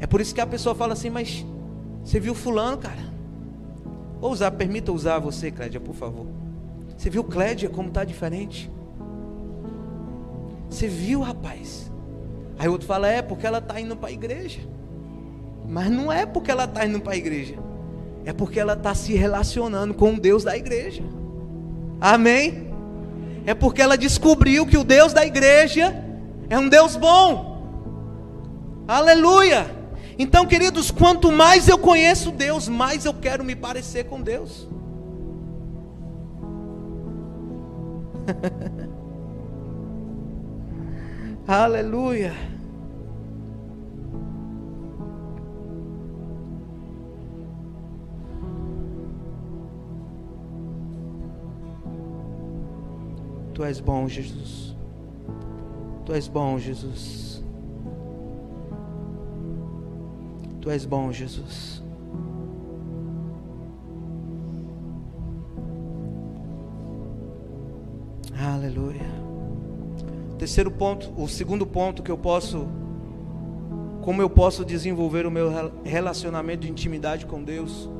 É 0.01 0.07
por 0.07 0.21
isso 0.21 0.35
que 0.35 0.41
a 0.41 0.47
pessoa 0.47 0.75
fala 0.75 0.93
assim, 0.93 1.11
mas 1.11 1.45
você 2.05 2.19
viu 2.19 2.35
fulano, 2.35 2.79
cara? 2.79 3.12
Vou 4.21 4.33
usar, 4.33 4.51
permita 4.53 4.93
usar 4.93 5.19
você, 5.19 5.51
Clédia, 5.51 5.81
por 5.81 5.95
favor. 5.95 6.27
Você 6.99 7.09
viu 7.09 7.23
Clédia 7.23 7.71
como 7.71 7.89
está 7.89 8.03
diferente? 8.03 8.69
Você 10.69 10.89
viu, 10.89 11.21
rapaz? 11.21 11.91
Aí 12.59 12.69
o 12.69 12.73
outro 12.73 12.89
fala, 12.89 13.09
é 13.09 13.23
porque 13.23 13.47
ela 13.47 13.59
está 13.59 13.81
indo 13.81 13.97
para 13.97 14.09
a 14.09 14.13
igreja. 14.13 14.61
Mas 15.67 15.89
não 15.91 16.11
é 16.11 16.27
porque 16.27 16.51
ela 16.51 16.65
está 16.65 16.85
indo 16.85 17.01
para 17.01 17.13
a 17.13 17.17
igreja. 17.17 17.55
É 18.25 18.33
porque 18.33 18.59
ela 18.59 18.73
está 18.73 18.97
se 18.97 19.15
relacionando 19.15 19.95
com 19.95 20.15
o 20.15 20.21
Deus 20.21 20.43
da 20.43 20.57
igreja. 20.57 21.05
Amém? 22.01 22.69
É 23.47 23.55
porque 23.55 23.81
ela 23.81 23.97
descobriu 23.97 24.67
que 24.67 24.77
o 24.77 24.83
Deus 24.83 25.13
da 25.13 25.25
igreja 25.25 26.05
é 26.51 26.59
um 26.59 26.69
Deus 26.69 26.97
bom. 26.97 27.63
Aleluia! 28.89 29.71
Então, 30.19 30.45
queridos, 30.47 30.91
quanto 30.91 31.31
mais 31.31 31.69
eu 31.69 31.79
conheço 31.79 32.33
Deus, 32.33 32.67
mais 32.69 33.05
eu 33.05 33.15
quero 33.15 33.45
me 33.45 33.55
parecer 33.55 34.07
com 34.07 34.21
Deus. 34.21 34.69
Aleluia. 41.49 42.33
Tu 53.55 53.64
és 53.64 53.81
bom, 53.81 54.09
Jesus. 54.09 54.77
Tu 56.07 56.14
és 56.14 56.29
bom, 56.29 56.59
Jesus. 56.59 57.43
Tu 60.61 60.71
és 60.71 60.87
bom, 60.87 61.12
Jesus. 61.12 61.83
Aleluia. 68.49 69.07
Terceiro 70.39 70.71
ponto, 70.71 71.13
o 71.21 71.29
segundo 71.29 71.67
ponto 71.67 72.03
que 72.03 72.11
eu 72.11 72.17
posso 72.17 72.67
como 74.01 74.23
eu 74.23 74.31
posso 74.31 74.65
desenvolver 74.65 75.27
o 75.27 75.31
meu 75.31 75.51
relacionamento 75.85 76.63
de 76.63 76.71
intimidade 76.71 77.27
com 77.27 77.43
Deus 77.43 77.91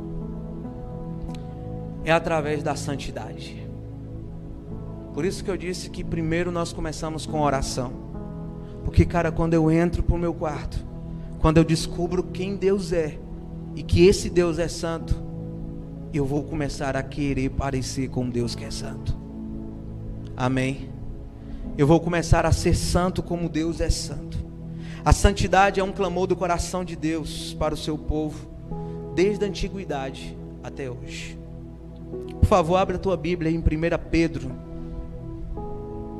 é 2.03 2.11
através 2.11 2.63
da 2.63 2.75
santidade. 2.75 3.69
Por 5.13 5.27
isso 5.27 5.45
que 5.45 5.51
eu 5.51 5.57
disse 5.57 5.91
que 5.91 6.03
primeiro 6.03 6.51
nós 6.51 6.73
começamos 6.73 7.27
com 7.27 7.43
oração. 7.43 7.93
Porque, 8.87 9.05
cara, 9.05 9.31
quando 9.31 9.53
eu 9.53 9.71
entro 9.71 10.03
para 10.03 10.17
o 10.17 10.19
meu 10.19 10.33
quarto, 10.33 10.83
quando 11.41 11.59
eu 11.59 11.65
descubro 11.65 12.23
quem 12.23 12.57
Deus 12.57 12.91
é 12.91 13.19
e 13.77 13.83
que 13.83 14.07
esse 14.07 14.31
Deus 14.31 14.59
é 14.59 14.69
santo, 14.69 15.15
eu 16.15 16.25
vou 16.25 16.43
começar 16.43 16.97
a 16.97 17.03
querer 17.03 17.51
parecer 17.51 18.09
com 18.09 18.31
Deus 18.31 18.55
que 18.55 18.65
é 18.65 18.71
santo. 18.71 19.18
Amém. 20.41 20.89
Eu 21.77 21.85
vou 21.85 21.99
começar 21.99 22.47
a 22.47 22.53
ser 22.53 22.77
santo 22.77 23.25
como 23.25 23.49
Deus 23.49 23.81
é 23.81 23.91
santo. 23.91 24.39
A 25.05 25.13
santidade 25.13 25.81
é 25.81 25.83
um 25.83 25.91
clamor 25.91 26.29
do 26.29 26.37
coração 26.37 26.85
de 26.85 26.95
Deus 26.95 27.55
para 27.55 27.75
o 27.75 27.77
seu 27.77 27.99
povo, 27.99 28.49
desde 29.17 29.45
a 29.45 29.49
antiguidade 29.49 30.39
até 30.63 30.89
hoje. 30.89 31.37
Por 32.39 32.47
favor, 32.47 32.77
abra 32.77 32.95
a 32.95 33.01
tua 33.01 33.17
Bíblia 33.17 33.51
em 33.51 33.59
1 33.59 33.63
Pedro 34.13 34.49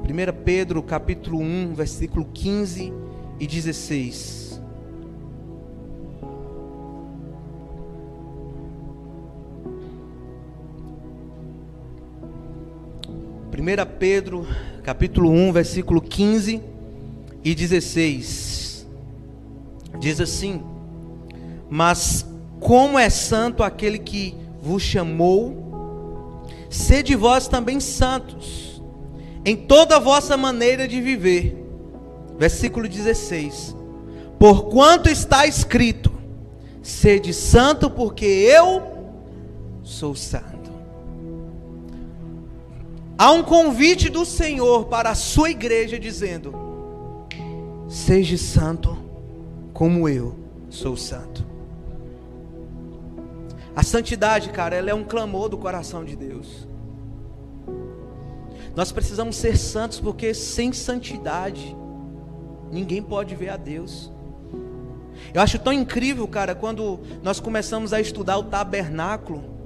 1 0.03 0.43
Pedro 0.45 0.83
capítulo 0.83 1.39
1, 1.39 1.75
versículo 1.75 2.25
15 2.35 2.93
e 3.39 3.47
16. 3.47 4.48
Primeira 13.59 13.85
Pedro, 13.85 14.47
capítulo 14.85 15.33
1, 15.33 15.53
versículo 15.53 16.01
15 16.01 16.63
e 17.43 17.55
16. 17.57 18.87
Diz 19.99 20.21
assim: 20.21 20.63
Mas 21.69 22.25
como 22.61 22.97
é 22.97 23.11
santo 23.11 23.65
aquele 23.65 23.99
que 23.99 24.37
vos 24.63 24.81
chamou, 24.81 26.47
sede 26.71 27.17
vós 27.17 27.49
também 27.49 27.81
santos 27.81 28.81
em 29.45 29.57
toda 29.57 29.97
a 29.97 29.99
vossa 29.99 30.37
maneira 30.37 30.87
de 30.87 31.01
viver. 31.01 31.61
Versículo 32.39 32.89
16: 32.89 33.75
Porquanto 34.39 35.11
está 35.11 35.49
escrito: 35.49 36.13
Sede 36.81 37.35
santo, 37.35 37.91
porque 37.91 38.25
eu 38.25 38.85
sou 39.83 40.15
santo. 40.15 40.58
Há 43.21 43.33
um 43.33 43.43
convite 43.43 44.09
do 44.09 44.25
Senhor 44.25 44.85
para 44.85 45.11
a 45.11 45.15
sua 45.17 45.51
igreja 45.51 45.99
dizendo: 45.99 46.55
Seja 47.89 48.37
santo, 48.37 48.97
como 49.75 50.09
eu 50.09 50.37
sou 50.71 50.97
santo. 50.97 51.45
A 53.75 53.83
santidade, 53.83 54.51
cara, 54.51 54.77
ela 54.77 54.91
é 54.91 54.95
um 54.95 55.03
clamor 55.03 55.49
do 55.49 55.59
coração 55.59 56.05
de 56.05 56.15
Deus. 56.15 56.69
Nós 58.77 58.93
precisamos 58.93 59.35
ser 59.35 59.57
santos 59.57 59.99
porque 59.99 60.33
sem 60.33 60.73
santidade 60.73 61.77
ninguém 62.71 63.03
pode 63.03 63.35
ver 63.35 63.49
a 63.49 63.57
Deus. 63.57 64.13
Eu 65.35 65.43
acho 65.43 65.59
tão 65.59 65.73
incrível, 65.73 66.29
cara, 66.29 66.55
quando 66.55 67.01
nós 67.21 67.41
começamos 67.41 67.93
a 67.93 68.01
estudar 68.01 68.39
o 68.39 68.45
tabernáculo. 68.45 69.58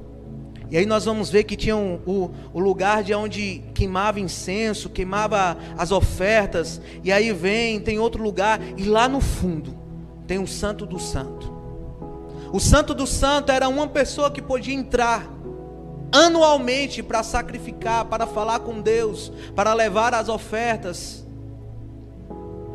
E 0.72 0.78
aí 0.78 0.87
nós 0.87 1.04
vamos 1.04 1.28
ver 1.28 1.44
que 1.44 1.54
tinha 1.54 1.76
um, 1.76 2.00
o, 2.06 2.30
o 2.54 2.58
lugar 2.58 3.04
de 3.04 3.12
onde 3.12 3.62
queimava 3.74 4.18
incenso, 4.18 4.88
queimava 4.88 5.54
as 5.76 5.92
ofertas. 5.92 6.80
E 7.04 7.12
aí 7.12 7.30
vem, 7.30 7.78
tem 7.78 7.98
outro 7.98 8.22
lugar. 8.22 8.58
E 8.78 8.85
lá 8.85 9.06
no 9.06 9.20
fundo 9.20 9.76
tem 10.26 10.38
um 10.38 10.46
santo 10.46 10.87
do 10.87 10.98
santo. 10.98 11.52
O 12.50 12.58
santo 12.58 12.94
do 12.94 13.06
santo 13.06 13.52
era 13.52 13.68
uma 13.68 13.87
pessoa 13.87 14.30
que 14.30 14.40
podia 14.40 14.72
entrar 14.74 15.30
anualmente 16.11 17.02
para 17.02 17.22
sacrificar, 17.22 18.06
para 18.06 18.26
falar 18.26 18.61
com 18.61 18.80
Deus, 18.80 19.30
para 19.54 19.74
levar 19.74 20.14
as 20.14 20.30
ofertas. 20.30 21.22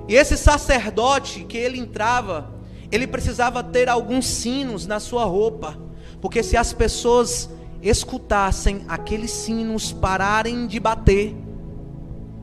E 0.08 0.14
esse 0.14 0.38
sacerdote 0.38 1.46
que 1.46 1.58
ele 1.58 1.80
entrava, 1.80 2.54
ele 2.92 3.08
precisava 3.08 3.64
ter 3.64 3.90
alguns 3.90 4.28
sinos 4.28 4.86
na 4.86 5.00
sua 5.00 5.26
roupa, 5.26 5.76
porque 6.22 6.44
se 6.44 6.56
as 6.56 6.74
pessoas 6.74 7.57
escutassem 7.82 8.84
aqueles 8.88 9.32
sinos 9.32 9.92
pararem 9.92 10.68
de 10.68 10.80
bater, 10.80 11.36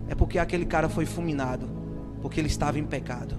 é 0.09 0.15
porque 0.15 0.39
aquele 0.39 0.65
cara 0.65 0.89
foi 0.89 1.07
fulminado, 1.07 1.69
porque 2.21 2.41
ele 2.41 2.49
estava 2.49 2.79
em 2.79 2.85
pecado. 2.85 3.37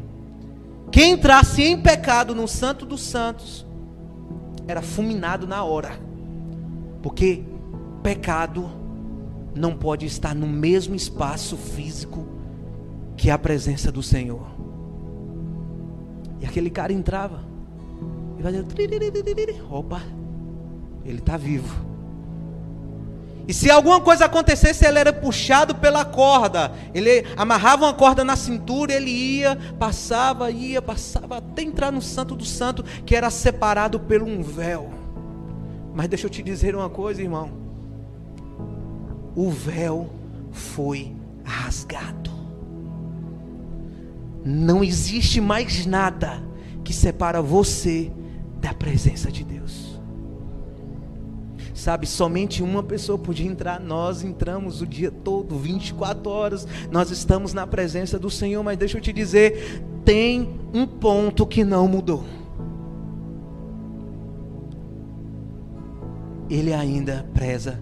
Quem 0.92 1.14
entrasse 1.14 1.64
em 1.64 1.82
pecado 1.82 2.34
no 2.34 2.48
Santo 2.48 2.86
dos 2.86 3.02
Santos 3.02 3.66
era 4.68 4.82
fulminado 4.82 5.46
na 5.48 5.64
hora. 5.64 6.00
Porque 7.02 7.44
pecado 8.02 8.70
não 9.54 9.76
pode 9.76 10.06
estar 10.06 10.36
no 10.36 10.48
mesmo 10.48 10.96
espaço 10.96 11.58
físico 11.58 12.26
que 13.16 13.30
a 13.30 13.38
presença 13.38 13.92
do 13.92 14.04
Senhor. 14.04 14.48
E 16.40 16.46
aquele 16.46 16.70
cara 16.70 16.92
entrava 16.92 17.42
e 18.38 18.44
fazia 18.44 18.66
opa, 19.70 20.02
ele 21.06 21.20
está 21.20 21.38
vivo. 21.38 21.86
E 23.48 23.54
se 23.54 23.70
alguma 23.70 24.02
coisa 24.02 24.26
acontecesse, 24.26 24.86
ele 24.86 24.98
era 24.98 25.14
puxado 25.14 25.76
pela 25.76 26.04
corda. 26.04 26.72
Ele 26.94 27.26
amarrava 27.38 27.86
uma 27.86 27.94
corda 27.94 28.24
na 28.24 28.36
cintura, 28.36 28.94
ele 28.94 29.12
ia, 29.12 29.56
passava, 29.78 30.50
ia, 30.50 30.82
passava, 30.82 31.38
até 31.38 31.62
entrar 31.62 31.92
no 31.92 32.02
Santo 32.02 32.36
do 32.36 32.44
Santo, 32.44 32.84
que 33.06 33.16
era 33.16 33.30
separado 33.30 34.00
por 34.00 34.24
um 34.24 34.42
véu. 34.42 34.92
Mas 35.94 36.08
deixa 36.08 36.26
eu 36.26 36.30
te 36.30 36.42
dizer 36.42 36.76
uma 36.76 36.90
coisa, 36.90 37.22
irmão. 37.22 37.52
O 39.36 39.52
véu 39.52 40.10
foi 40.52 41.16
rasgado. 41.44 42.32
Não 44.44 44.84
existe 44.84 45.40
mais 45.40 45.86
nada 45.86 46.42
que 46.84 46.94
separa 46.94 47.42
você 47.42 48.12
da 48.60 48.74
presença 48.74 49.32
de 49.32 49.44
Deus. 49.44 49.95
Sabe, 51.76 52.08
somente 52.08 52.64
uma 52.64 52.82
pessoa 52.82 53.18
podia 53.18 53.46
entrar, 53.46 53.82
nós 53.82 54.24
entramos 54.24 54.82
o 54.82 54.88
dia 54.88 55.12
todo, 55.12 55.58
24 55.58 56.30
horas, 56.30 56.66
nós 56.90 57.12
estamos 57.12 57.54
na 57.54 57.68
presença 57.68 58.18
do 58.18 58.30
Senhor, 58.30 58.64
mas 58.64 58.78
deixa 58.78 58.98
eu 58.98 59.02
te 59.02 59.12
dizer, 59.12 59.84
tem 60.06 60.58
um 60.74 60.88
ponto 60.88 61.46
que 61.46 61.66
não 61.66 61.86
mudou. 61.86 62.24
Ele 66.50 66.74
ainda 66.74 67.28
preza 67.34 67.78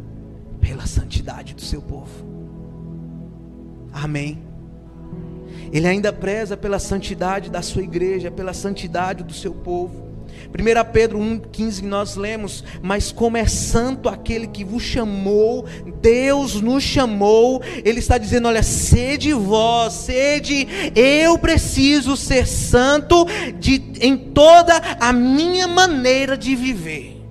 pela 0.60 0.88
santidade 0.88 1.54
do 1.54 1.62
seu 1.62 1.82
povo. 1.82 2.26
Amém. 3.94 4.42
Ele 5.72 5.88
ainda 5.88 6.12
preza 6.12 6.58
pela 6.58 6.80
santidade 6.80 7.52
da 7.52 7.62
sua 7.62 7.84
igreja, 7.84 8.32
pela 8.32 8.54
santidade 8.54 9.24
do 9.24 9.34
seu 9.34 9.54
povo. 9.54 10.13
1 10.50 10.92
Pedro 10.92 11.20
1,15 11.20 11.82
nós 11.84 12.16
lemos, 12.16 12.64
mas 12.82 13.12
como 13.12 13.38
é 13.38 13.46
santo 13.46 14.10
aquele 14.10 14.48
que 14.48 14.64
vos 14.64 14.84
chamou, 14.84 15.66
Deus 16.02 16.62
nos 16.62 16.84
chamou, 16.84 17.62
Ele 17.84 18.00
está 18.00 18.18
dizendo: 18.18 18.48
olha, 18.48 18.64
sede 18.64 19.34
vós, 19.34 19.94
sede, 19.94 20.68
eu 20.96 21.38
preciso 21.38 22.16
ser 22.16 22.48
santo 22.48 23.26
de, 23.60 23.82
em 24.00 24.18
toda 24.18 24.76
a 25.00 25.12
minha 25.14 25.68
maneira 25.68 26.38
de 26.38 26.56
viver. 26.56 27.22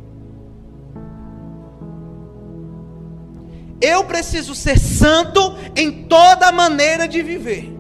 Eu 3.80 4.04
preciso 4.04 4.54
ser 4.54 4.78
santo 4.78 5.56
em 5.74 6.04
toda 6.04 6.46
a 6.46 6.52
maneira 6.52 7.08
de 7.08 7.20
viver 7.20 7.72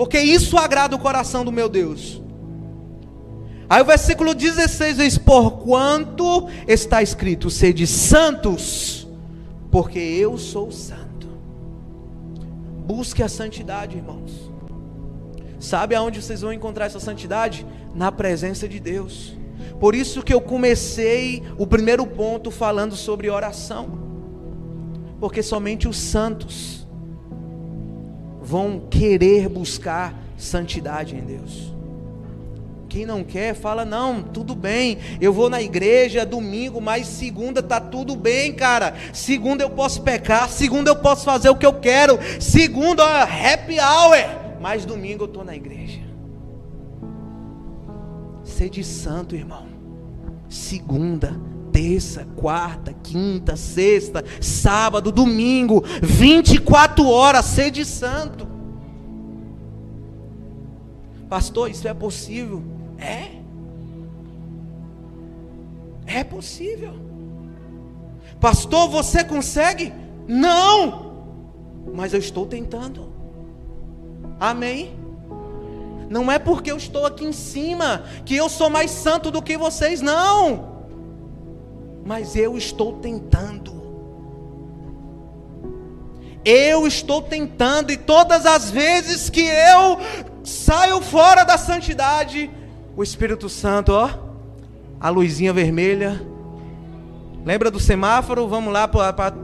porque 0.00 0.18
isso 0.18 0.56
agrada 0.56 0.96
o 0.96 0.98
coração 0.98 1.44
do 1.44 1.52
meu 1.52 1.68
Deus. 1.68 2.22
Aí 3.70 3.80
o 3.80 3.84
versículo 3.84 4.34
16 4.34 4.96
diz: 4.96 5.16
Porquanto 5.16 6.48
está 6.66 7.00
escrito, 7.04 7.48
sede 7.48 7.86
santos, 7.86 9.06
porque 9.70 10.00
eu 10.00 10.36
sou 10.36 10.72
santo. 10.72 11.28
Busque 12.84 13.22
a 13.22 13.28
santidade, 13.28 13.96
irmãos. 13.96 14.50
Sabe 15.60 15.94
aonde 15.94 16.20
vocês 16.20 16.40
vão 16.40 16.52
encontrar 16.52 16.86
essa 16.86 16.98
santidade? 16.98 17.64
Na 17.94 18.10
presença 18.10 18.68
de 18.68 18.80
Deus. 18.80 19.38
Por 19.78 19.94
isso 19.94 20.24
que 20.24 20.34
eu 20.34 20.40
comecei 20.40 21.40
o 21.56 21.64
primeiro 21.64 22.04
ponto 22.04 22.50
falando 22.50 22.96
sobre 22.96 23.30
oração. 23.30 24.00
Porque 25.20 25.44
somente 25.44 25.86
os 25.86 25.96
santos 25.96 26.88
vão 28.42 28.88
querer 28.90 29.48
buscar 29.48 30.20
santidade 30.36 31.14
em 31.14 31.20
Deus. 31.20 31.79
Quem 32.90 33.06
não 33.06 33.22
quer, 33.22 33.54
fala: 33.54 33.84
não, 33.84 34.20
tudo 34.20 34.52
bem, 34.52 34.98
eu 35.20 35.32
vou 35.32 35.48
na 35.48 35.62
igreja 35.62 36.26
domingo, 36.26 36.80
mas 36.80 37.06
segunda 37.06 37.62
tá 37.62 37.80
tudo 37.80 38.16
bem, 38.16 38.52
cara. 38.52 38.94
Segunda 39.12 39.62
eu 39.62 39.70
posso 39.70 40.02
pecar, 40.02 40.48
segunda 40.48 40.90
eu 40.90 40.96
posso 40.96 41.24
fazer 41.24 41.48
o 41.48 41.54
que 41.54 41.64
eu 41.64 41.74
quero, 41.74 42.18
segunda, 42.40 43.04
happy 43.22 43.76
hour, 43.78 44.58
mas 44.60 44.84
domingo 44.84 45.22
eu 45.22 45.28
estou 45.28 45.44
na 45.44 45.54
igreja. 45.54 46.00
Sede 48.42 48.82
santo, 48.82 49.36
irmão. 49.36 49.68
Segunda, 50.48 51.40
terça, 51.70 52.26
quarta, 52.34 52.92
quinta, 53.04 53.54
sexta, 53.54 54.24
sábado, 54.40 55.12
domingo, 55.12 55.84
24 56.02 57.06
horas, 57.06 57.44
sede 57.44 57.84
santo. 57.84 58.48
Pastor, 61.28 61.70
isso 61.70 61.86
é 61.86 61.94
possível? 61.94 62.79
É. 63.00 63.30
É 66.06 66.24
possível. 66.24 66.94
Pastor, 68.40 68.88
você 68.88 69.24
consegue? 69.24 69.92
Não. 70.26 71.10
Mas 71.94 72.12
eu 72.12 72.18
estou 72.20 72.46
tentando. 72.46 73.12
Amém. 74.38 74.98
Não 76.08 76.30
é 76.30 76.38
porque 76.38 76.70
eu 76.70 76.76
estou 76.76 77.06
aqui 77.06 77.24
em 77.24 77.32
cima 77.32 78.04
que 78.24 78.34
eu 78.34 78.48
sou 78.48 78.68
mais 78.68 78.90
santo 78.90 79.30
do 79.30 79.40
que 79.40 79.56
vocês, 79.56 80.00
não 80.00 80.70
mas 82.04 82.34
eu 82.34 82.56
estou 82.56 82.94
tentando. 82.94 83.80
Eu 86.44 86.86
estou 86.86 87.22
tentando, 87.22 87.92
e 87.92 87.96
todas 87.96 88.46
as 88.46 88.70
vezes 88.70 89.28
que 89.28 89.42
eu 89.42 89.98
saio 90.42 91.00
fora 91.02 91.44
da 91.44 91.58
santidade, 91.58 92.50
o 93.00 93.02
Espírito 93.02 93.48
Santo, 93.48 93.92
ó, 93.92 94.10
a 95.00 95.08
luzinha 95.08 95.54
vermelha. 95.54 96.20
Lembra 97.44 97.70
do 97.70 97.80
semáforo? 97.80 98.46
Vamos 98.46 98.70
lá 98.70 98.86
para 98.86 99.34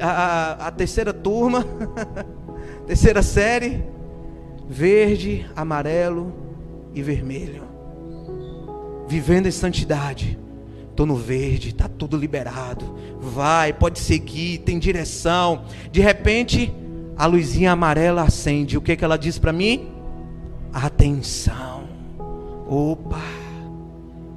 a, 0.00 0.66
a, 0.68 0.70
terceira 0.70 1.12
turma, 1.12 1.66
terceira 2.86 3.22
série. 3.22 3.82
Verde, 4.68 5.50
amarelo 5.56 6.32
e 6.94 7.02
vermelho. 7.02 7.64
Vivendo 9.08 9.46
em 9.46 9.50
santidade 9.50 10.38
Estou 11.00 11.06
no 11.06 11.16
verde, 11.16 11.70
está 11.70 11.88
tudo 11.88 12.16
liberado. 12.16 12.94
Vai, 13.18 13.72
pode 13.72 13.98
seguir, 13.98 14.58
tem 14.58 14.78
direção. 14.78 15.62
De 15.90 16.00
repente, 16.00 16.72
a 17.16 17.24
luzinha 17.24 17.72
amarela 17.72 18.22
acende. 18.22 18.76
O 18.76 18.82
que, 18.82 18.94
que 18.94 19.04
ela 19.04 19.16
diz 19.16 19.38
para 19.38 19.50
mim? 19.50 19.88
Atenção. 20.72 21.79
Opa. 22.70 23.20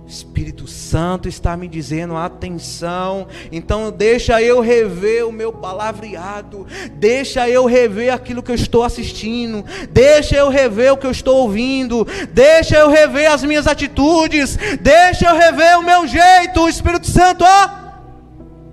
Espírito 0.08 0.68
Santo 0.68 1.30
está 1.30 1.56
me 1.56 1.68
dizendo 1.68 2.18
atenção. 2.18 3.28
Então 3.52 3.92
deixa 3.92 4.42
eu 4.42 4.60
rever 4.60 5.28
o 5.28 5.32
meu 5.32 5.54
palavreado, 5.54 6.66
deixa 6.94 7.48
eu 7.48 7.66
rever 7.66 8.12
aquilo 8.12 8.42
que 8.42 8.52
eu 8.52 8.56
estou 8.56 8.84
assistindo, 8.84 9.64
deixa 9.92 10.36
eu 10.36 10.50
rever 10.50 10.94
o 10.94 10.98
que 10.98 11.06
eu 11.06 11.12
estou 11.12 11.38
ouvindo, 11.38 12.06
deixa 12.32 12.78
eu 12.78 12.90
rever 12.90 13.32
as 13.32 13.44
minhas 13.44 13.68
atitudes, 13.68 14.58
deixa 14.82 15.30
eu 15.30 15.36
rever 15.36 15.80
o 15.80 15.84
meu 15.84 16.08
jeito. 16.08 16.68
Espírito 16.68 17.08
Santo, 17.08 17.44
ó, 17.44 17.70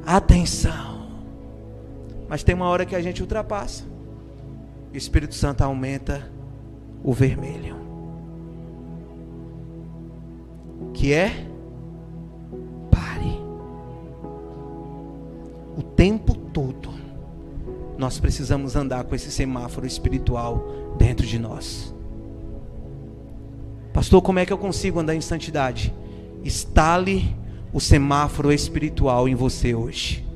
atenção. 0.06 1.08
Mas 2.28 2.42
tem 2.42 2.54
uma 2.54 2.68
hora 2.68 2.86
que 2.86 2.96
a 2.96 3.02
gente 3.02 3.20
ultrapassa. 3.20 3.84
O 4.92 4.96
Espírito 4.96 5.34
Santo 5.34 5.62
aumenta 5.62 6.30
o 7.02 7.12
vermelho. 7.12 7.79
Que 10.92 11.12
é 11.12 11.28
pare. 12.90 13.40
O 15.76 15.82
tempo 15.82 16.34
todo 16.34 16.90
nós 17.98 18.18
precisamos 18.18 18.76
andar 18.76 19.04
com 19.04 19.14
esse 19.14 19.30
semáforo 19.30 19.86
espiritual 19.86 20.94
dentro 20.96 21.26
de 21.26 21.38
nós. 21.38 21.94
Pastor, 23.92 24.22
como 24.22 24.38
é 24.38 24.46
que 24.46 24.52
eu 24.52 24.58
consigo 24.58 24.98
andar 24.98 25.14
em 25.14 25.20
santidade? 25.20 25.94
Estale 26.42 27.36
o 27.72 27.80
semáforo 27.80 28.50
espiritual 28.50 29.28
em 29.28 29.34
você 29.34 29.74
hoje. 29.74 30.26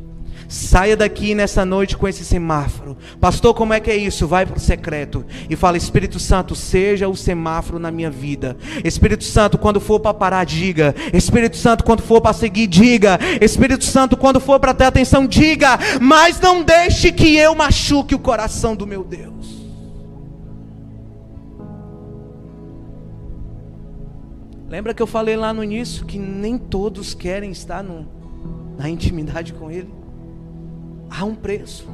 Saia 0.49 0.97
daqui 0.97 1.35
nessa 1.35 1.65
noite 1.65 1.97
com 1.97 2.07
esse 2.07 2.25
semáforo. 2.25 2.97
Pastor, 3.21 3.55
como 3.55 3.73
é 3.73 3.81
que 3.81 3.91
é 3.91 3.97
isso? 3.97 4.27
Vai 4.27 4.45
para 4.47 4.57
o 4.57 4.61
secreto 4.61 5.25
e 5.49 5.57
fala: 5.57 5.77
Espírito 5.77 6.19
Santo, 6.19 6.55
seja 6.55 7.09
o 7.09 7.17
semáforo 7.17 7.79
na 7.79 7.91
minha 7.91 8.11
vida. 8.11 8.57
Espírito 8.85 9.25
Santo, 9.25 9.59
quando 9.59 9.81
for 9.81 10.01
para 10.01 10.15
parar, 10.15 10.45
diga. 10.45 10.95
Espírito 11.13 11.57
Santo, 11.57 11.85
quando 11.85 12.03
for 12.03 12.21
para 12.21 12.33
seguir, 12.33 12.67
diga. 12.67 13.19
Espírito 13.41 13.85
Santo, 13.85 14.17
quando 14.17 14.41
for 14.41 14.61
para 14.61 14.75
ter 14.75 14.85
atenção, 14.85 15.27
diga. 15.27 15.79
Mas 16.01 16.41
não 16.41 16.63
deixe 16.63 17.11
que 17.11 17.37
eu 17.37 17.55
machuque 17.55 18.15
o 18.15 18.19
coração 18.19 18.77
do 18.77 18.87
meu 18.87 19.05
Deus. 19.05 19.35
Lembra 24.69 24.93
que 24.93 25.01
eu 25.01 25.07
falei 25.07 25.37
lá 25.37 25.53
no 25.53 25.63
início 25.63 26.05
que 26.05 26.19
nem 26.19 26.59
todos 26.59 27.15
querem 27.15 27.53
estar 27.53 27.81
no, 27.81 28.09
na 28.77 28.89
intimidade 28.89 29.53
com 29.53 29.71
Ele? 29.71 30.04
Há 31.17 31.25
um 31.25 31.35
preço. 31.35 31.89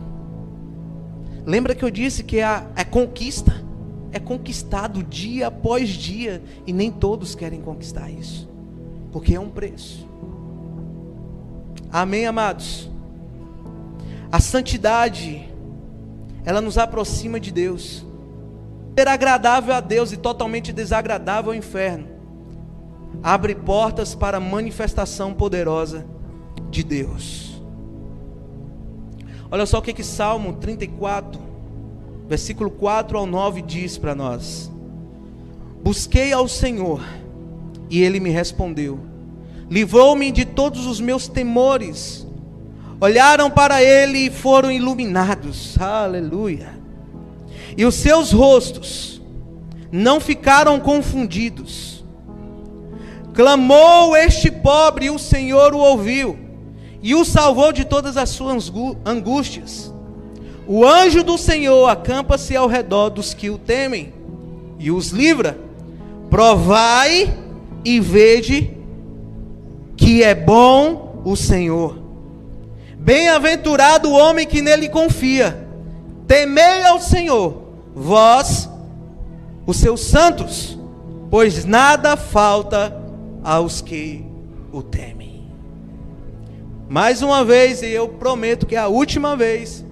Lembra 1.44 1.74
que 1.74 1.84
eu 1.84 1.90
disse 1.90 2.22
que 2.22 2.40
é, 2.40 2.66
é 2.74 2.84
conquista, 2.84 3.64
é 4.12 4.18
conquistado 4.18 5.02
dia 5.02 5.48
após 5.48 5.88
dia, 5.90 6.42
e 6.66 6.72
nem 6.72 6.90
todos 6.90 7.34
querem 7.34 7.60
conquistar 7.60 8.10
isso, 8.10 8.48
porque 9.12 9.34
é 9.34 9.40
um 9.40 9.50
preço. 9.50 10.08
Amém, 11.92 12.26
amados? 12.26 12.88
A 14.30 14.40
santidade, 14.40 15.48
ela 16.44 16.60
nos 16.60 16.78
aproxima 16.78 17.40
de 17.40 17.50
Deus. 17.50 18.06
Ser 18.96 19.08
agradável 19.08 19.74
a 19.74 19.80
Deus 19.80 20.12
e 20.12 20.16
totalmente 20.16 20.72
desagradável 20.72 21.52
ao 21.52 21.56
inferno, 21.56 22.06
abre 23.22 23.54
portas 23.54 24.14
para 24.14 24.36
a 24.36 24.40
manifestação 24.40 25.32
poderosa 25.32 26.06
de 26.70 26.82
Deus. 26.84 27.49
Olha 29.52 29.66
só 29.66 29.78
o 29.78 29.82
que, 29.82 29.92
que 29.92 30.04
Salmo 30.04 30.52
34, 30.54 31.40
versículo 32.28 32.70
4 32.70 33.18
ao 33.18 33.26
9 33.26 33.62
diz 33.62 33.98
para 33.98 34.14
nós: 34.14 34.70
Busquei 35.82 36.32
ao 36.32 36.46
Senhor, 36.46 37.02
e 37.90 38.00
ele 38.00 38.20
me 38.20 38.30
respondeu, 38.30 39.00
livrou-me 39.68 40.30
de 40.30 40.44
todos 40.44 40.86
os 40.86 41.00
meus 41.00 41.26
temores. 41.26 42.26
Olharam 43.00 43.50
para 43.50 43.82
ele 43.82 44.26
e 44.26 44.30
foram 44.30 44.70
iluminados, 44.70 45.76
aleluia. 45.80 46.78
E 47.76 47.84
os 47.84 47.94
seus 47.96 48.30
rostos 48.30 49.20
não 49.90 50.20
ficaram 50.20 50.78
confundidos. 50.78 52.04
Clamou 53.32 54.14
este 54.14 54.50
pobre 54.50 55.06
e 55.06 55.10
o 55.10 55.18
Senhor 55.18 55.74
o 55.74 55.78
ouviu 55.78 56.39
e 57.02 57.14
o 57.14 57.24
salvou 57.24 57.72
de 57.72 57.84
todas 57.84 58.16
as 58.16 58.30
suas 58.30 58.70
angústias. 59.04 59.92
O 60.66 60.86
anjo 60.86 61.22
do 61.22 61.36
Senhor 61.36 61.88
acampa-se 61.88 62.54
ao 62.54 62.68
redor 62.68 63.10
dos 63.10 63.34
que 63.34 63.50
o 63.50 63.58
temem 63.58 64.12
e 64.78 64.90
os 64.90 65.08
livra. 65.08 65.58
Provai 66.28 67.36
e 67.84 67.98
vede 67.98 68.76
que 69.96 70.22
é 70.22 70.34
bom 70.34 71.22
o 71.24 71.34
Senhor. 71.34 71.98
Bem-aventurado 72.96 74.10
o 74.10 74.12
homem 74.12 74.46
que 74.46 74.60
nele 74.60 74.88
confia. 74.88 75.66
Temei 76.26 76.84
ao 76.84 77.00
Senhor, 77.00 77.62
vós, 77.94 78.68
os 79.66 79.78
seus 79.78 80.02
santos, 80.02 80.78
pois 81.30 81.64
nada 81.64 82.16
falta 82.16 82.96
aos 83.42 83.80
que 83.80 84.24
o 84.72 84.82
temem. 84.82 85.19
Mais 86.90 87.22
uma 87.22 87.44
vez, 87.44 87.82
e 87.82 87.86
eu 87.86 88.08
prometo 88.08 88.66
que 88.66 88.74
é 88.74 88.78
a 88.80 88.88
última 88.88 89.36
vez, 89.36 89.86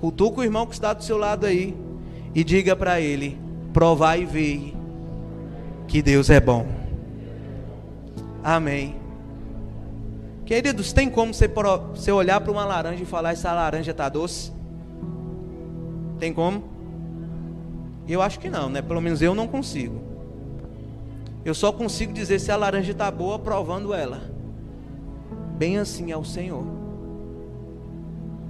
cutuca 0.00 0.40
o 0.40 0.42
irmão 0.42 0.66
que 0.66 0.72
está 0.72 0.92
do 0.92 1.04
seu 1.04 1.16
lado 1.16 1.46
aí 1.46 1.76
e 2.34 2.42
diga 2.42 2.74
para 2.74 3.00
ele: 3.00 3.38
provai 3.72 4.22
e 4.22 4.26
vei 4.26 4.76
que 5.86 6.02
Deus 6.02 6.28
é 6.28 6.40
bom. 6.40 6.66
Amém. 8.42 8.96
Queridos, 10.44 10.92
tem 10.92 11.08
como 11.08 11.32
você, 11.32 11.48
você 11.94 12.10
olhar 12.10 12.40
para 12.40 12.50
uma 12.50 12.64
laranja 12.64 13.04
e 13.04 13.06
falar: 13.06 13.30
essa 13.30 13.52
laranja 13.52 13.92
está 13.92 14.08
doce? 14.08 14.50
Tem 16.18 16.32
como? 16.32 16.64
Eu 18.08 18.20
acho 18.20 18.40
que 18.40 18.50
não, 18.50 18.68
né? 18.68 18.82
Pelo 18.82 19.00
menos 19.00 19.22
eu 19.22 19.36
não 19.36 19.46
consigo. 19.46 20.00
Eu 21.44 21.54
só 21.54 21.70
consigo 21.70 22.12
dizer 22.12 22.40
se 22.40 22.50
a 22.50 22.56
laranja 22.56 22.90
está 22.90 23.08
boa 23.08 23.38
provando 23.38 23.94
ela. 23.94 24.39
Bem 25.60 25.76
assim 25.76 26.10
é 26.10 26.16
o 26.16 26.24
Senhor. 26.24 26.64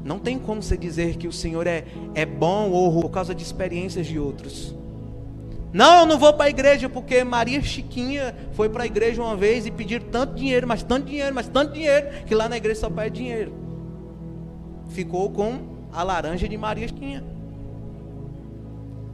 Não 0.05 0.21
tem 0.21 0.39
como 0.39 0.63
você 0.63 0.77
dizer 0.77 1.17
que 1.17 1.27
o 1.27 1.33
Senhor 1.33 1.67
é, 1.67 1.85
é 2.15 2.25
bom 2.25 2.71
ou 2.71 3.03
por 3.03 3.11
causa 3.11 3.35
de 3.35 3.43
experiências 3.43 4.07
de 4.07 4.17
outros. 4.17 4.73
Não, 5.73 6.03
eu 6.03 6.07
não 6.07 6.17
vou 6.17 6.33
para 6.33 6.45
a 6.45 6.51
igreja 6.51 6.89
porque 6.89 7.25
Maria 7.25 7.61
Chiquinha 7.63 8.33
foi 8.53 8.69
para 8.69 8.85
a 8.85 8.87
igreja 8.87 9.21
uma 9.21 9.35
vez 9.35 9.67
e 9.67 9.73
pedir 9.73 10.01
tanto 10.05 10.37
dinheiro, 10.37 10.69
mas 10.69 10.85
tanto 10.85 11.07
dinheiro, 11.07 11.35
mas 11.35 11.49
tanto 11.49 11.73
dinheiro, 11.73 12.07
que 12.27 12.33
lá 12.33 12.49
na 12.49 12.57
igreja 12.57 12.83
só 12.83 12.89
pede 12.89 13.17
dinheiro. 13.17 13.53
Ficou 14.91 15.31
com 15.31 15.63
a 15.93 16.05
laranja 16.05 16.49
de 16.49 16.57
Maria 16.57 16.87
Chiquinha. 16.87 17.25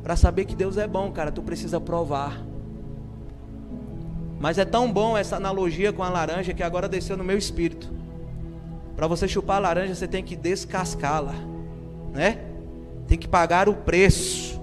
Para 0.02 0.16
saber 0.16 0.44
que 0.44 0.54
Deus 0.54 0.76
é 0.76 0.86
bom, 0.86 1.10
cara, 1.12 1.32
tu 1.32 1.40
precisa 1.40 1.80
provar. 1.80 2.45
Mas 4.38 4.58
é 4.58 4.64
tão 4.64 4.92
bom 4.92 5.16
essa 5.16 5.36
analogia 5.36 5.92
com 5.92 6.02
a 6.02 6.08
laranja 6.08 6.52
que 6.52 6.62
agora 6.62 6.88
desceu 6.88 7.16
no 7.16 7.24
meu 7.24 7.38
espírito. 7.38 7.90
Para 8.94 9.06
você 9.06 9.26
chupar 9.26 9.56
a 9.56 9.60
laranja, 9.60 9.94
você 9.94 10.06
tem 10.06 10.22
que 10.22 10.36
descascá-la, 10.36 11.34
né? 12.12 12.38
Tem 13.06 13.18
que 13.18 13.28
pagar 13.28 13.68
o 13.68 13.74
preço. 13.74 14.60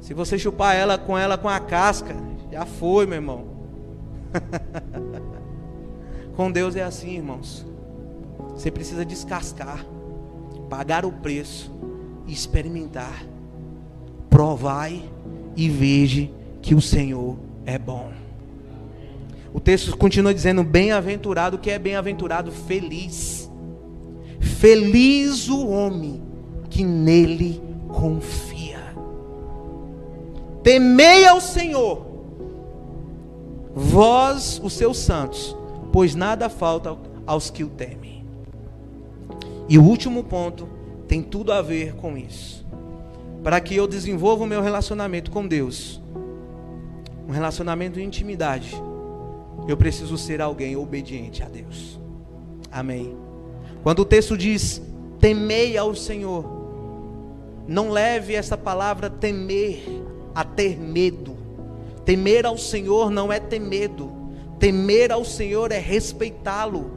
Se 0.00 0.14
você 0.14 0.38
chupar 0.38 0.74
ela 0.76 0.96
com 0.96 1.16
ela 1.16 1.36
com 1.36 1.48
a 1.48 1.58
casca, 1.58 2.14
já 2.50 2.64
foi, 2.64 3.06
meu 3.06 3.16
irmão. 3.16 3.44
com 6.36 6.50
Deus 6.50 6.76
é 6.76 6.82
assim, 6.82 7.16
irmãos. 7.16 7.66
Você 8.50 8.70
precisa 8.70 9.04
descascar, 9.04 9.84
pagar 10.68 11.04
o 11.04 11.12
preço 11.12 11.76
experimentar. 12.26 13.24
Provai 14.28 15.02
e 15.54 15.68
veja 15.68 16.28
que 16.60 16.74
o 16.74 16.80
Senhor 16.80 17.38
é 17.66 17.78
bom. 17.78 18.10
O 19.52 19.60
texto 19.60 19.96
continua 19.96 20.32
dizendo: 20.32 20.62
bem-aventurado, 20.62 21.58
que 21.58 21.70
é 21.70 21.78
bem-aventurado, 21.78 22.52
feliz. 22.52 23.50
Feliz 24.40 25.48
o 25.48 25.68
homem 25.68 26.22
que 26.70 26.84
nele 26.84 27.60
confia. 27.88 28.76
Temei 30.62 31.26
ao 31.26 31.40
Senhor, 31.40 32.06
vós, 33.74 34.60
os 34.62 34.72
seus 34.72 34.98
santos, 34.98 35.56
pois 35.92 36.14
nada 36.14 36.48
falta 36.48 36.96
aos 37.26 37.50
que 37.50 37.62
o 37.62 37.68
temem. 37.68 38.24
E 39.68 39.78
o 39.78 39.82
último 39.82 40.24
ponto 40.24 40.68
tem 41.06 41.22
tudo 41.22 41.52
a 41.52 41.62
ver 41.62 41.94
com 41.94 42.16
isso. 42.16 42.64
Para 43.42 43.60
que 43.60 43.76
eu 43.76 43.86
desenvolva 43.86 44.44
o 44.44 44.46
meu 44.46 44.60
relacionamento 44.60 45.30
com 45.30 45.46
Deus, 45.46 46.00
um 47.26 47.32
relacionamento 47.32 47.94
de 47.94 48.04
intimidade 48.04 48.76
eu 49.66 49.76
preciso 49.76 50.16
ser 50.16 50.40
alguém 50.40 50.76
obediente 50.76 51.42
a 51.42 51.48
Deus. 51.48 51.98
Amém. 52.70 53.16
Quando 53.82 54.00
o 54.00 54.04
texto 54.04 54.36
diz: 54.36 54.80
temei 55.20 55.76
ao 55.76 55.94
Senhor, 55.94 56.44
não 57.66 57.90
leve 57.90 58.34
essa 58.34 58.56
palavra 58.56 59.10
temer 59.10 59.82
a 60.34 60.44
ter 60.44 60.78
medo. 60.78 61.36
Temer 62.04 62.46
ao 62.46 62.56
Senhor 62.56 63.10
não 63.10 63.32
é 63.32 63.40
ter 63.40 63.58
medo. 63.58 64.12
Temer 64.58 65.10
ao 65.10 65.24
Senhor 65.24 65.72
é 65.72 65.78
respeitá-lo. 65.78 66.92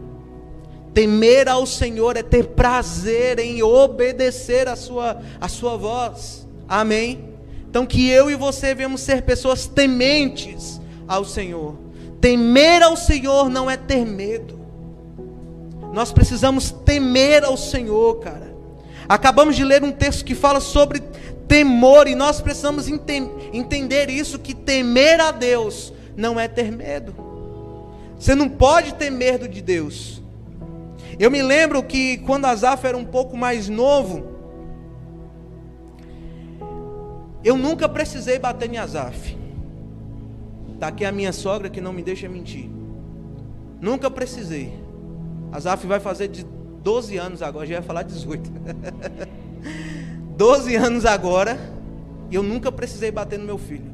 Temer 0.93 1.47
ao 1.47 1.65
Senhor 1.65 2.17
é 2.17 2.23
ter 2.23 2.49
prazer 2.49 3.39
em 3.39 3.63
obedecer 3.63 4.67
a 4.67 4.75
sua, 4.75 5.21
a 5.41 5.47
sua 5.47 5.75
voz. 5.75 6.47
Amém? 6.67 7.28
Então 7.69 7.85
que 7.85 8.09
eu 8.09 8.31
e 8.31 8.35
você 8.35 8.73
venhamos 8.73 9.01
ser 9.01 9.21
pessoas 9.21 9.67
tementes 9.67 10.81
ao 11.07 11.23
Senhor. 11.23 11.75
Temer 12.19 12.81
ao 12.81 12.97
Senhor 12.97 13.47
não 13.49 13.69
é 13.69 13.77
ter 13.77 14.05
medo. 14.05 14.59
Nós 15.93 16.11
precisamos 16.11 16.71
temer 16.71 17.43
ao 17.43 17.55
Senhor, 17.55 18.19
cara. 18.19 18.55
Acabamos 19.07 19.55
de 19.55 19.63
ler 19.63 19.83
um 19.83 19.91
texto 19.91 20.25
que 20.25 20.35
fala 20.35 20.59
sobre 20.59 21.01
temor 21.47 22.07
e 22.07 22.15
nós 22.15 22.41
precisamos 22.41 22.87
enten 22.87 23.31
entender 23.53 24.09
isso 24.09 24.37
que 24.39 24.53
temer 24.53 25.19
a 25.19 25.31
Deus 25.31 25.93
não 26.15 26.39
é 26.39 26.47
ter 26.47 26.71
medo. 26.71 27.15
Você 28.19 28.35
não 28.35 28.49
pode 28.49 28.95
ter 28.95 29.09
medo 29.09 29.47
de 29.47 29.61
Deus. 29.61 30.21
Eu 31.19 31.29
me 31.29 31.41
lembro 31.41 31.83
que 31.83 32.17
quando 32.19 32.45
Azaf 32.45 32.85
era 32.85 32.97
um 32.97 33.05
pouco 33.05 33.37
mais 33.37 33.69
novo, 33.69 34.38
eu 37.43 37.57
nunca 37.57 37.87
precisei 37.87 38.37
bater 38.37 38.71
em 38.71 38.77
Azaf. 38.77 39.37
Está 40.73 40.87
aqui 40.87 41.03
a 41.03 41.11
minha 41.11 41.33
sogra 41.33 41.69
que 41.69 41.81
não 41.81 41.91
me 41.91 42.01
deixa 42.01 42.29
mentir. 42.29 42.69
Nunca 43.81 44.09
precisei. 44.09 44.73
A 45.51 45.59
Zaf 45.59 45.85
vai 45.87 45.99
fazer 45.99 46.27
de 46.27 46.45
12 46.83 47.17
anos 47.17 47.41
agora, 47.41 47.65
já 47.65 47.75
ia 47.75 47.81
falar 47.81 48.03
18. 48.03 48.51
12 50.37 50.75
anos 50.77 51.05
agora, 51.05 51.57
e 52.29 52.35
eu 52.35 52.43
nunca 52.43 52.71
precisei 52.71 53.11
bater 53.11 53.39
no 53.39 53.45
meu 53.45 53.57
filho. 53.57 53.91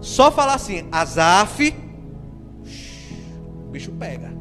Só 0.00 0.30
falar 0.30 0.54
assim, 0.54 0.88
Azaf, 0.90 1.74
o 3.66 3.70
bicho 3.70 3.92
pega. 3.92 4.32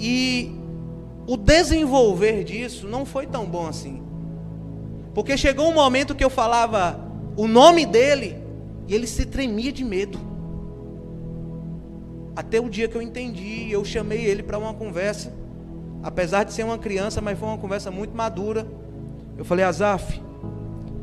E 0.00 0.52
o 1.26 1.36
desenvolver 1.36 2.44
disso 2.44 2.86
não 2.86 3.04
foi 3.04 3.26
tão 3.26 3.46
bom 3.46 3.66
assim. 3.66 4.02
Porque 5.18 5.36
chegou 5.36 5.68
um 5.68 5.74
momento 5.74 6.14
que 6.14 6.22
eu 6.22 6.30
falava 6.30 6.96
o 7.36 7.48
nome 7.48 7.84
dele, 7.84 8.36
e 8.86 8.94
ele 8.94 9.04
se 9.04 9.26
tremia 9.26 9.72
de 9.72 9.84
medo. 9.84 10.16
Até 12.36 12.60
o 12.60 12.70
dia 12.70 12.86
que 12.86 12.96
eu 12.96 13.02
entendi, 13.02 13.68
eu 13.68 13.84
chamei 13.84 14.24
ele 14.24 14.44
para 14.44 14.56
uma 14.56 14.72
conversa. 14.72 15.34
Apesar 16.04 16.44
de 16.44 16.52
ser 16.52 16.62
uma 16.62 16.78
criança, 16.78 17.20
mas 17.20 17.36
foi 17.36 17.48
uma 17.48 17.58
conversa 17.58 17.90
muito 17.90 18.16
madura. 18.16 18.64
Eu 19.36 19.44
falei, 19.44 19.64
Azaf, 19.64 20.22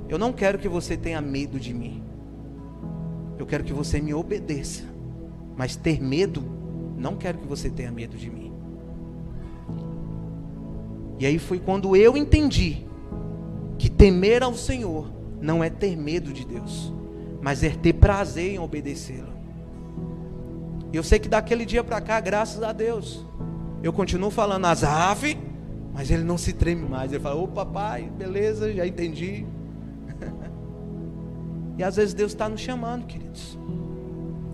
eu 0.07 0.17
não 0.17 0.31
quero 0.31 0.59
que 0.59 0.69
você 0.69 0.95
tenha 0.95 1.19
medo 1.19 1.59
de 1.59 1.73
mim. 1.73 2.01
Eu 3.37 3.45
quero 3.45 3.65
que 3.65 3.73
você 3.73 3.99
me 3.99 4.13
obedeça. 4.13 4.85
Mas 5.57 5.75
ter 5.75 6.01
medo, 6.01 6.41
não 6.97 7.17
quero 7.17 7.39
que 7.39 7.47
você 7.47 7.69
tenha 7.69 7.91
medo 7.91 8.15
de 8.15 8.29
mim. 8.29 8.53
E 11.19 11.25
aí 11.25 11.37
foi 11.37 11.59
quando 11.59 11.97
eu 11.97 12.15
entendi 12.15 12.85
temer 13.97 14.43
ao 14.43 14.53
Senhor 14.53 15.11
não 15.41 15.63
é 15.63 15.69
ter 15.69 15.95
medo 15.95 16.31
de 16.31 16.45
Deus 16.45 16.93
mas 17.45 17.61
é 17.61 17.69
ter 17.69 17.93
prazer 17.93 18.53
em 18.53 18.57
obedecê-lo. 18.57 19.31
E 20.91 20.97
eu 20.97 21.03
sei 21.03 21.19
que 21.19 21.29
daquele 21.29 21.63
dia 21.63 21.83
para 21.83 22.01
cá, 22.01 22.19
graças 22.19 22.63
a 22.63 22.73
Deus, 22.73 23.23
eu 23.83 23.93
continuo 23.93 24.31
falando 24.31 24.65
Azaf, 24.65 25.37
mas 25.93 26.09
ele 26.09 26.23
não 26.23 26.39
se 26.39 26.53
treme 26.53 26.89
mais. 26.89 27.13
Ele 27.13 27.21
fala: 27.21 27.35
Ô 27.35 27.47
papai, 27.47 28.09
beleza, 28.17 28.73
já 28.73 28.87
entendi. 28.87 29.45
e 31.77 31.83
às 31.83 31.97
vezes 31.97 32.15
Deus 32.15 32.31
está 32.31 32.49
nos 32.49 32.61
chamando, 32.61 33.05
queridos. 33.05 33.59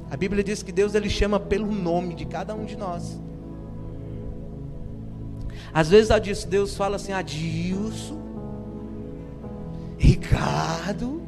A 0.09 0.17
Bíblia 0.17 0.43
diz 0.43 0.61
que 0.61 0.73
Deus 0.73 0.93
ele 0.93 1.09
chama 1.09 1.39
pelo 1.39 1.71
nome 1.71 2.13
de 2.13 2.25
cada 2.25 2.53
um 2.53 2.65
de 2.65 2.75
nós. 2.75 3.17
Às 5.73 5.87
vezes 5.87 6.43
Deus 6.43 6.75
fala 6.75 6.97
assim: 6.97 7.13
Adilson, 7.13 8.19
Ricardo, 10.01 11.21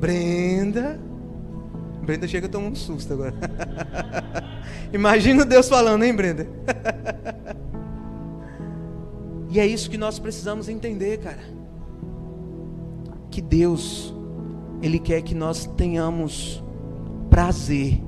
Brenda. 0.00 0.98
Brenda 2.02 2.26
chega 2.26 2.48
tomando 2.48 2.72
um 2.72 2.74
susto 2.74 3.12
agora. 3.12 3.32
Imagina 4.92 5.44
Deus 5.44 5.68
falando, 5.68 6.02
hein, 6.02 6.14
Brenda? 6.14 6.46
E 9.48 9.60
é 9.60 9.66
isso 9.66 9.88
que 9.88 9.96
nós 9.96 10.18
precisamos 10.18 10.68
entender, 10.68 11.18
cara. 11.18 11.38
Que 13.30 13.40
Deus, 13.40 14.12
Ele 14.82 14.98
quer 14.98 15.22
que 15.22 15.34
nós 15.34 15.64
tenhamos 15.78 16.62
prazer 17.30 18.02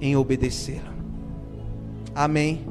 em 0.00 0.14
obedecê-lo. 0.14 0.92
Amém. 2.14 2.64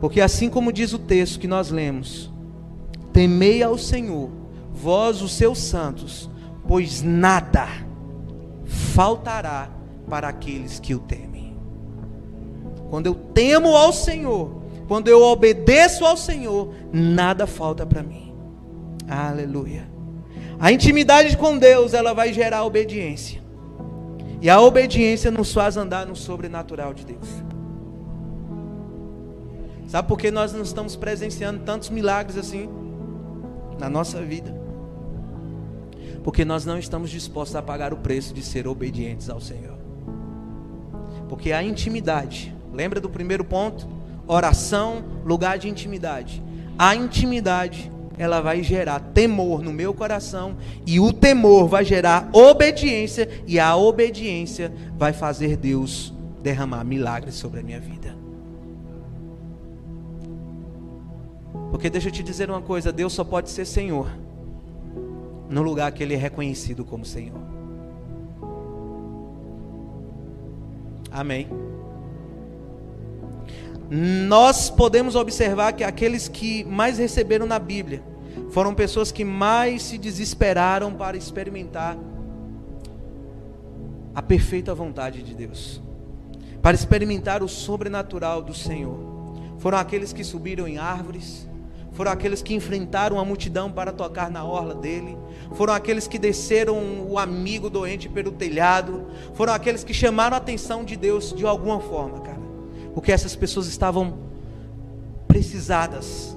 Porque 0.00 0.18
assim 0.18 0.48
como 0.48 0.72
diz 0.72 0.94
o 0.94 0.98
texto 0.98 1.38
que 1.38 1.46
nós 1.46 1.70
lemos, 1.70 2.32
temei 3.14 3.62
ao 3.62 3.78
Senhor, 3.78 4.28
vós 4.72 5.22
os 5.22 5.32
seus 5.32 5.58
santos, 5.58 6.28
pois 6.66 7.00
nada 7.00 7.66
faltará 8.66 9.70
para 10.10 10.28
aqueles 10.28 10.80
que 10.80 10.94
o 10.94 10.98
temem. 10.98 11.56
Quando 12.90 13.06
eu 13.06 13.14
temo 13.14 13.76
ao 13.76 13.92
Senhor, 13.92 14.62
quando 14.88 15.08
eu 15.08 15.22
obedeço 15.22 16.04
ao 16.04 16.16
Senhor, 16.16 16.74
nada 16.92 17.46
falta 17.46 17.86
para 17.86 18.02
mim. 18.02 18.34
Aleluia. 19.08 19.88
A 20.58 20.72
intimidade 20.72 21.36
com 21.36 21.56
Deus, 21.56 21.94
ela 21.94 22.12
vai 22.12 22.32
gerar 22.32 22.64
obediência. 22.64 23.42
E 24.42 24.50
a 24.50 24.60
obediência 24.60 25.30
nos 25.30 25.52
faz 25.52 25.76
andar 25.76 26.04
no 26.04 26.16
sobrenatural 26.16 26.92
de 26.92 27.06
Deus. 27.06 27.28
Sabe 29.86 30.08
por 30.08 30.18
que 30.18 30.30
nós 30.30 30.52
não 30.52 30.62
estamos 30.62 30.96
presenciando 30.96 31.60
tantos 31.60 31.90
milagres 31.90 32.36
assim 32.36 32.83
na 33.78 33.88
nossa 33.88 34.20
vida? 34.22 34.54
Porque 36.22 36.44
nós 36.44 36.64
não 36.64 36.78
estamos 36.78 37.10
dispostos 37.10 37.54
a 37.54 37.62
pagar 37.62 37.92
o 37.92 37.98
preço 37.98 38.32
de 38.32 38.42
ser 38.42 38.66
obedientes 38.66 39.28
ao 39.28 39.40
Senhor. 39.40 39.76
Porque 41.28 41.52
a 41.52 41.62
intimidade, 41.62 42.54
lembra 42.72 43.00
do 43.00 43.10
primeiro 43.10 43.44
ponto? 43.44 43.86
Oração, 44.26 45.04
lugar 45.24 45.58
de 45.58 45.68
intimidade. 45.68 46.42
A 46.78 46.96
intimidade, 46.96 47.92
ela 48.16 48.40
vai 48.40 48.62
gerar 48.62 49.00
temor 49.00 49.62
no 49.62 49.72
meu 49.72 49.92
coração, 49.92 50.56
e 50.86 50.98
o 50.98 51.12
temor 51.12 51.68
vai 51.68 51.84
gerar 51.84 52.28
obediência, 52.32 53.28
e 53.46 53.60
a 53.60 53.76
obediência 53.76 54.72
vai 54.96 55.12
fazer 55.12 55.56
Deus 55.56 56.14
derramar 56.42 56.84
milagres 56.84 57.34
sobre 57.34 57.60
a 57.60 57.62
minha 57.62 57.80
vida. 57.80 58.23
Porque 61.74 61.90
deixa 61.90 62.06
eu 62.06 62.12
te 62.12 62.22
dizer 62.22 62.48
uma 62.48 62.62
coisa: 62.62 62.92
Deus 62.92 63.12
só 63.12 63.24
pode 63.24 63.50
ser 63.50 63.64
Senhor 63.64 64.08
no 65.50 65.60
lugar 65.60 65.90
que 65.90 66.04
Ele 66.04 66.14
é 66.14 66.16
reconhecido 66.16 66.84
como 66.84 67.04
Senhor. 67.04 67.36
Amém 71.10 71.48
nós 73.90 74.70
podemos 74.70 75.14
observar 75.14 75.72
que 75.72 75.84
aqueles 75.84 76.28
que 76.28 76.64
mais 76.64 76.96
receberam 76.96 77.44
na 77.44 77.58
Bíblia 77.58 78.02
foram 78.50 78.74
pessoas 78.74 79.12
que 79.12 79.24
mais 79.24 79.82
se 79.82 79.98
desesperaram 79.98 80.94
para 80.94 81.16
experimentar 81.16 81.98
a 84.14 84.22
perfeita 84.22 84.74
vontade 84.74 85.22
de 85.22 85.34
Deus, 85.34 85.82
para 86.62 86.74
experimentar 86.74 87.42
o 87.42 87.48
sobrenatural 87.48 88.42
do 88.42 88.54
Senhor. 88.54 88.98
Foram 89.58 89.78
aqueles 89.78 90.12
que 90.12 90.22
subiram 90.22 90.68
em 90.68 90.78
árvores, 90.78 91.48
foram 91.94 92.12
aqueles 92.12 92.42
que 92.42 92.54
enfrentaram 92.54 93.18
a 93.18 93.24
multidão 93.24 93.72
para 93.72 93.92
tocar 93.92 94.30
na 94.30 94.44
orla 94.44 94.74
dele, 94.74 95.16
foram 95.54 95.72
aqueles 95.72 96.06
que 96.06 96.18
desceram 96.18 96.76
o 97.08 97.18
amigo 97.18 97.70
doente 97.70 98.08
pelo 98.08 98.30
telhado, 98.30 99.06
foram 99.34 99.54
aqueles 99.54 99.82
que 99.82 99.94
chamaram 99.94 100.34
a 100.34 100.38
atenção 100.38 100.84
de 100.84 100.96
Deus 100.96 101.32
de 101.32 101.46
alguma 101.46 101.80
forma, 101.80 102.20
cara 102.20 102.44
porque 102.94 103.10
essas 103.10 103.34
pessoas 103.34 103.66
estavam 103.66 104.14
precisadas 105.26 106.36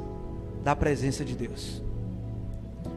da 0.64 0.76
presença 0.76 1.24
de 1.24 1.36
Deus. 1.36 1.84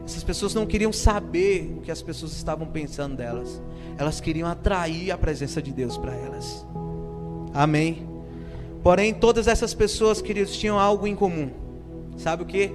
Essas 0.03 0.23
pessoas 0.23 0.55
não 0.55 0.65
queriam 0.65 0.91
saber 0.91 1.75
o 1.77 1.81
que 1.81 1.91
as 1.91 2.01
pessoas 2.01 2.33
estavam 2.33 2.67
pensando 2.67 3.15
delas. 3.15 3.61
Elas 3.97 4.19
queriam 4.19 4.49
atrair 4.49 5.11
a 5.11 5.17
presença 5.17 5.61
de 5.61 5.71
Deus 5.71 5.95
para 5.95 6.13
elas. 6.13 6.65
Amém. 7.53 8.07
Porém, 8.81 9.13
todas 9.13 9.47
essas 9.47 9.75
pessoas, 9.75 10.21
queridos, 10.21 10.57
tinham 10.57 10.79
algo 10.79 11.05
em 11.05 11.15
comum. 11.15 11.51
Sabe 12.21 12.43
o 12.43 12.45
que? 12.45 12.71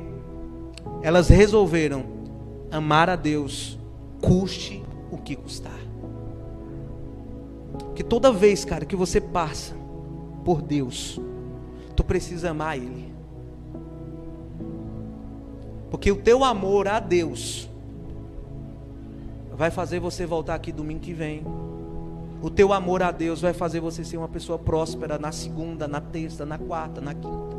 Elas 1.02 1.28
resolveram 1.28 2.04
amar 2.68 3.08
a 3.08 3.14
Deus, 3.14 3.78
custe 4.20 4.82
o 5.08 5.16
que 5.16 5.36
custar. 5.36 5.78
Que 7.94 8.02
toda 8.02 8.32
vez, 8.32 8.64
cara, 8.64 8.84
que 8.84 8.96
você 8.96 9.20
passa 9.20 9.72
por 10.44 10.60
Deus, 10.60 11.20
tu 11.94 12.02
precisa 12.02 12.50
amar 12.50 12.76
Ele. 12.76 13.14
Porque 15.92 16.10
o 16.10 16.16
teu 16.16 16.42
amor 16.42 16.88
a 16.88 16.98
Deus 16.98 17.70
vai 19.52 19.70
fazer 19.70 20.00
você 20.00 20.26
voltar 20.26 20.56
aqui 20.56 20.72
domingo 20.72 21.00
que 21.00 21.12
vem. 21.12 21.46
O 22.42 22.50
teu 22.50 22.72
amor 22.72 23.00
a 23.00 23.12
Deus 23.12 23.42
vai 23.42 23.52
fazer 23.52 23.78
você 23.78 24.04
ser 24.04 24.16
uma 24.16 24.28
pessoa 24.28 24.58
próspera 24.58 25.20
na 25.20 25.30
segunda, 25.30 25.86
na 25.86 26.00
terça, 26.00 26.44
na 26.44 26.58
quarta, 26.58 27.00
na 27.00 27.14
quinta. 27.14 27.55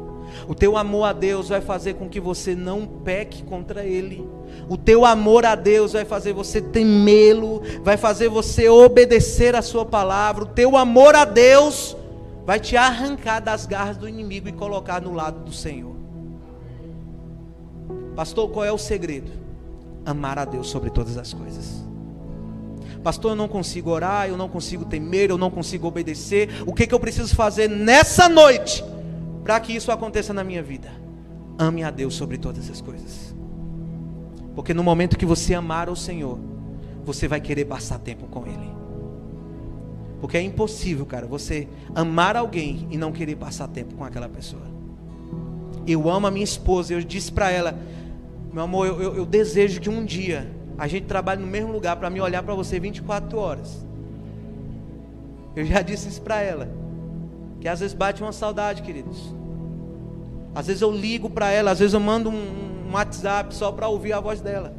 O 0.48 0.56
teu 0.56 0.78
amor 0.78 1.06
a 1.06 1.14
Deus 1.14 1.50
vai 1.50 1.62
fazer 1.62 1.96
com 1.96 2.08
que 2.10 2.20
você 2.20 2.56
não 2.56 2.86
peque 2.86 3.44
contra 3.44 3.84
Ele. 3.84 4.28
O 4.70 4.78
teu 4.78 5.06
amor 5.06 5.46
a 5.46 5.56
Deus 5.56 5.94
vai 5.94 6.06
fazer 6.06 6.34
você 6.34 6.62
temê-lo, 6.62 7.62
vai 7.84 7.98
fazer 7.98 8.30
você 8.30 8.70
obedecer 8.70 9.56
a 9.56 9.62
Sua 9.62 9.86
palavra. 9.86 10.44
O 10.44 10.48
teu 10.48 10.76
amor 10.78 11.16
a 11.16 11.26
Deus 11.26 11.96
vai 12.46 12.60
te 12.60 12.78
arrancar 12.78 13.40
das 13.40 13.66
garras 13.66 13.98
do 13.98 14.08
inimigo 14.08 14.48
e 14.48 14.54
colocar 14.54 15.02
no 15.02 15.14
lado 15.14 15.44
do 15.44 15.52
Senhor. 15.52 15.96
Pastor, 18.16 18.50
qual 18.50 18.66
é 18.66 18.72
o 18.72 18.78
segredo? 18.78 19.32
Amar 20.06 20.40
a 20.40 20.46
Deus 20.46 20.70
sobre 20.70 20.90
todas 20.90 21.18
as 21.18 21.34
coisas. 21.34 21.86
Pastor, 23.04 23.32
eu 23.32 23.36
não 23.36 23.48
consigo 23.48 23.92
orar, 23.92 24.28
eu 24.28 24.36
não 24.36 24.50
consigo 24.50 24.86
temer, 24.86 25.30
eu 25.30 25.38
não 25.38 25.52
consigo 25.52 25.88
obedecer. 25.88 26.50
O 26.66 26.74
que, 26.74 26.88
que 26.88 26.94
eu 26.94 27.00
preciso 27.00 27.36
fazer 27.36 27.70
nessa 27.70 28.28
noite 28.28 28.84
para 29.48 29.62
que 29.62 29.72
isso 29.72 29.94
aconteça 29.94 30.34
na 30.34 30.44
minha 30.44 30.62
vida? 30.62 30.90
Ame 31.58 31.82
a 31.82 31.90
Deus 31.90 32.16
sobre 32.16 32.38
todas 32.38 32.70
as 32.70 32.82
coisas. 32.82 33.34
Porque 34.54 34.74
no 34.74 34.84
momento 34.84 35.18
que 35.18 35.26
você 35.26 35.54
amar 35.54 35.88
o 35.88 35.96
Senhor, 35.96 36.38
você 37.06 37.30
vai 37.30 37.40
querer 37.40 37.64
passar 37.64 37.98
tempo 37.98 38.28
com 38.28 38.46
Ele. 38.46 38.70
Porque 40.20 40.36
é 40.36 40.42
impossível, 40.42 41.06
cara, 41.06 41.26
você 41.26 41.66
amar 41.96 42.36
alguém 42.36 42.90
e 42.92 42.98
não 42.98 43.14
querer 43.14 43.38
passar 43.38 43.70
tempo 43.70 43.96
com 43.96 44.04
aquela 44.04 44.28
pessoa. 44.28 44.64
Eu 45.88 46.10
amo 46.10 46.28
a 46.28 46.32
minha 46.32 46.44
esposa, 46.44 46.92
eu 46.92 47.02
disse 47.02 47.32
para 47.32 47.50
ela, 47.50 47.80
meu 48.52 48.64
amor, 48.64 48.86
eu, 48.86 49.02
eu, 49.02 49.16
eu, 49.16 49.26
desejo 49.26 49.80
que 49.80 49.90
um 49.90 50.04
dia 50.04 50.52
a 50.78 50.90
gente 50.90 51.06
trabalhe 51.06 51.40
no 51.40 51.48
mesmo 51.48 51.72
lugar 51.72 51.96
para 51.96 52.10
me 52.10 52.20
olhar 52.20 52.44
para 52.44 52.54
você 52.54 52.82
24 52.82 53.40
horas. 53.40 53.86
Eu 55.56 55.64
já 55.64 55.82
disse 55.82 56.10
isso 56.10 56.22
para 56.22 56.42
ela. 56.42 56.70
Que 57.68 57.72
às 57.72 57.82
vezes 57.82 57.94
bate 57.94 58.24
uma 58.24 58.32
saudade, 58.32 58.82
queridos. 58.82 59.36
Às 60.56 60.68
vezes 60.68 60.82
eu 60.82 60.90
ligo 60.90 61.30
para 61.30 61.52
ela, 61.52 61.72
às 61.72 61.80
vezes 61.80 61.94
eu 61.94 62.00
mando 62.00 62.30
um, 62.30 62.88
um 62.88 62.94
WhatsApp 62.94 63.54
só 63.54 63.74
para 63.74 63.90
ouvir 63.90 64.14
a 64.14 64.22
voz 64.22 64.40
dela. 64.40 64.74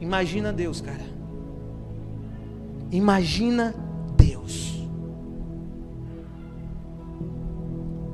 Imagina 0.00 0.52
Deus, 0.52 0.80
cara. 0.80 1.04
Imagina 2.90 3.72
Deus. 4.16 4.88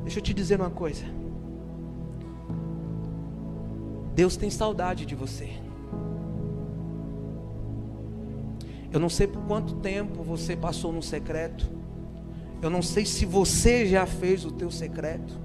Deixa 0.03 0.19
eu 0.19 0.23
te 0.23 0.35
dizer 0.35 0.61
uma 0.61 0.69
coisa. 0.69 1.07
Deus 4.15 4.37
tem 4.37 4.51
saudade 4.51 5.07
de 5.07 5.15
você. 5.15 5.49
Eu 8.93 9.01
não 9.01 9.09
sei 9.09 9.27
por 9.27 9.41
quanto 9.45 9.77
tempo 9.77 10.23
você 10.23 10.55
passou 10.55 10.93
no 10.93 11.03
secreto. 11.03 11.76
Eu 12.63 12.71
não 12.71 12.83
sei 12.83 13.05
se 13.05 13.25
você 13.25 13.87
já 13.87 14.07
fez 14.07 14.45
o 14.45 14.51
teu 14.51 14.71
secreto. 14.71 15.39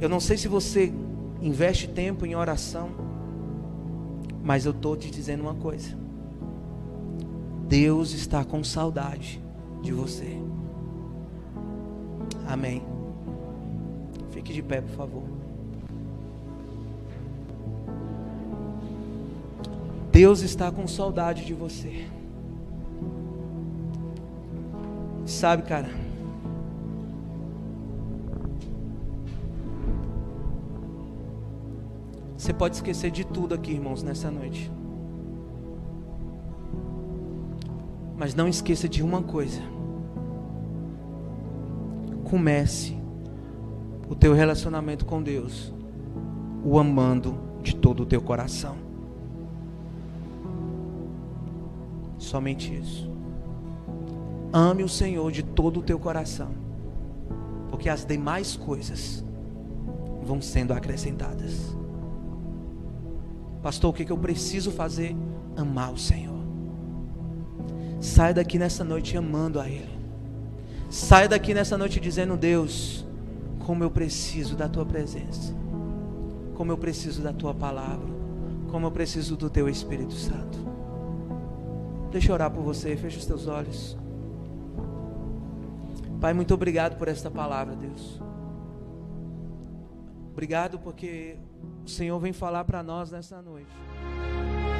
Eu 0.00 0.08
não 0.08 0.20
sei 0.20 0.36
se 0.36 0.48
você 0.48 0.92
investe 1.42 1.88
tempo 1.88 2.24
em 2.24 2.34
oração. 2.34 2.90
Mas 4.42 4.64
eu 4.64 4.72
estou 4.72 4.96
te 4.96 5.10
dizendo 5.10 5.42
uma 5.42 5.54
coisa. 5.54 5.98
Deus 7.68 8.12
está 8.12 8.44
com 8.44 8.64
saudade 8.64 9.42
de 9.82 9.92
você. 9.92 10.38
Amém. 12.46 12.82
Fique 14.30 14.52
de 14.52 14.62
pé, 14.62 14.80
por 14.80 14.96
favor. 14.96 15.22
Deus 20.10 20.40
está 20.40 20.72
com 20.72 20.88
saudade 20.88 21.44
de 21.44 21.54
você. 21.54 22.06
Sabe, 25.30 25.62
cara? 25.62 25.88
Você 32.36 32.52
pode 32.52 32.74
esquecer 32.74 33.12
de 33.12 33.24
tudo 33.24 33.54
aqui, 33.54 33.70
irmãos, 33.72 34.02
nessa 34.02 34.28
noite. 34.28 34.70
Mas 38.18 38.34
não 38.34 38.48
esqueça 38.48 38.88
de 38.88 39.04
uma 39.04 39.22
coisa. 39.22 39.62
Comece 42.28 42.98
o 44.08 44.16
teu 44.16 44.34
relacionamento 44.34 45.06
com 45.06 45.22
Deus 45.22 45.72
o 46.64 46.78
amando 46.78 47.38
de 47.62 47.76
todo 47.76 48.02
o 48.02 48.06
teu 48.06 48.20
coração. 48.20 48.76
Somente 52.18 52.74
isso. 52.74 53.19
Ame 54.52 54.82
o 54.82 54.88
Senhor 54.88 55.30
de 55.30 55.42
todo 55.42 55.78
o 55.78 55.82
teu 55.82 55.98
coração, 55.98 56.50
porque 57.70 57.88
as 57.88 58.04
demais 58.04 58.56
coisas 58.56 59.24
vão 60.22 60.42
sendo 60.42 60.72
acrescentadas. 60.72 61.76
Pastor, 63.62 63.90
o 63.90 63.92
que, 63.92 64.04
que 64.04 64.12
eu 64.12 64.18
preciso 64.18 64.72
fazer? 64.72 65.14
Amar 65.56 65.92
o 65.92 65.98
Senhor. 65.98 66.40
Saia 68.00 68.34
daqui 68.34 68.58
nessa 68.58 68.82
noite 68.82 69.16
amando 69.16 69.60
a 69.60 69.68
Ele. 69.68 70.00
Saia 70.88 71.28
daqui 71.28 71.54
nessa 71.54 71.78
noite 71.78 72.00
dizendo: 72.00 72.36
Deus, 72.36 73.06
como 73.66 73.84
eu 73.84 73.90
preciso 73.90 74.56
da 74.56 74.68
Tua 74.68 74.84
presença, 74.84 75.54
como 76.54 76.72
eu 76.72 76.78
preciso 76.78 77.22
da 77.22 77.32
Tua 77.32 77.54
palavra, 77.54 78.08
como 78.68 78.86
eu 78.86 78.90
preciso 78.90 79.36
do 79.36 79.48
Teu 79.48 79.68
Espírito 79.68 80.14
Santo. 80.14 80.58
Deixa 82.10 82.30
eu 82.30 82.34
orar 82.34 82.50
por 82.50 82.64
você, 82.64 82.96
fecha 82.96 83.18
os 83.18 83.26
teus 83.26 83.46
olhos. 83.46 83.99
Pai, 86.20 86.34
muito 86.34 86.52
obrigado 86.52 86.96
por 86.96 87.08
esta 87.08 87.30
palavra, 87.30 87.74
Deus. 87.74 88.20
Obrigado 90.32 90.78
porque 90.78 91.36
o 91.84 91.88
Senhor 91.88 92.18
vem 92.20 92.32
falar 92.32 92.64
para 92.64 92.82
nós 92.82 93.10
nessa 93.10 93.40
noite. 93.40 93.70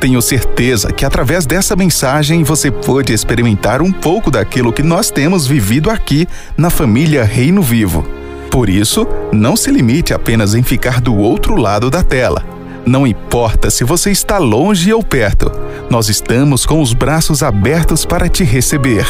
Tenho 0.01 0.21
certeza 0.23 0.93
que 0.93 1.05
através 1.05 1.47
dessa 1.47 1.75
mensagem 1.75 2.43
você 2.43 2.71
pôde 2.71 3.13
experimentar 3.13 3.83
um 3.83 3.93
pouco 3.93 4.31
daquilo 4.31 4.73
que 4.73 4.83
nós 4.83 5.11
temos 5.11 5.47
vivido 5.47 5.91
aqui 5.91 6.27
na 6.57 6.71
família 6.71 7.25
Reino 7.25 7.63
Vivo. 7.63 8.05
Por 8.51 8.69
isso, 8.69 9.07
não 9.33 9.57
se 9.57 9.71
limite 9.71 10.13
apenas 10.13 10.55
em 10.55 10.63
ficar 10.63 11.01
do 11.01 11.17
outro 11.17 11.57
lado 11.57 11.91
da 11.91 12.03
tela. 12.03 12.45
Não 12.87 13.07
importa 13.07 13.71
se 13.71 13.85
você 13.85 14.11
está 14.11 14.39
longe 14.39 14.93
ou 14.93 15.03
perto, 15.03 15.51
nós 15.91 16.09
estamos 16.09 16.65
com 16.65 16.81
os 16.81 16.93
braços 16.93 17.43
abertos 17.43 18.05
para 18.05 18.29
te 18.29 18.43
receber. 18.43 19.07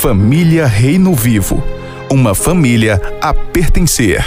Família 0.00 0.66
Reino 0.66 1.12
Vivo 1.12 1.62
uma 2.10 2.34
família 2.34 2.98
a 3.20 3.34
pertencer. 3.34 4.24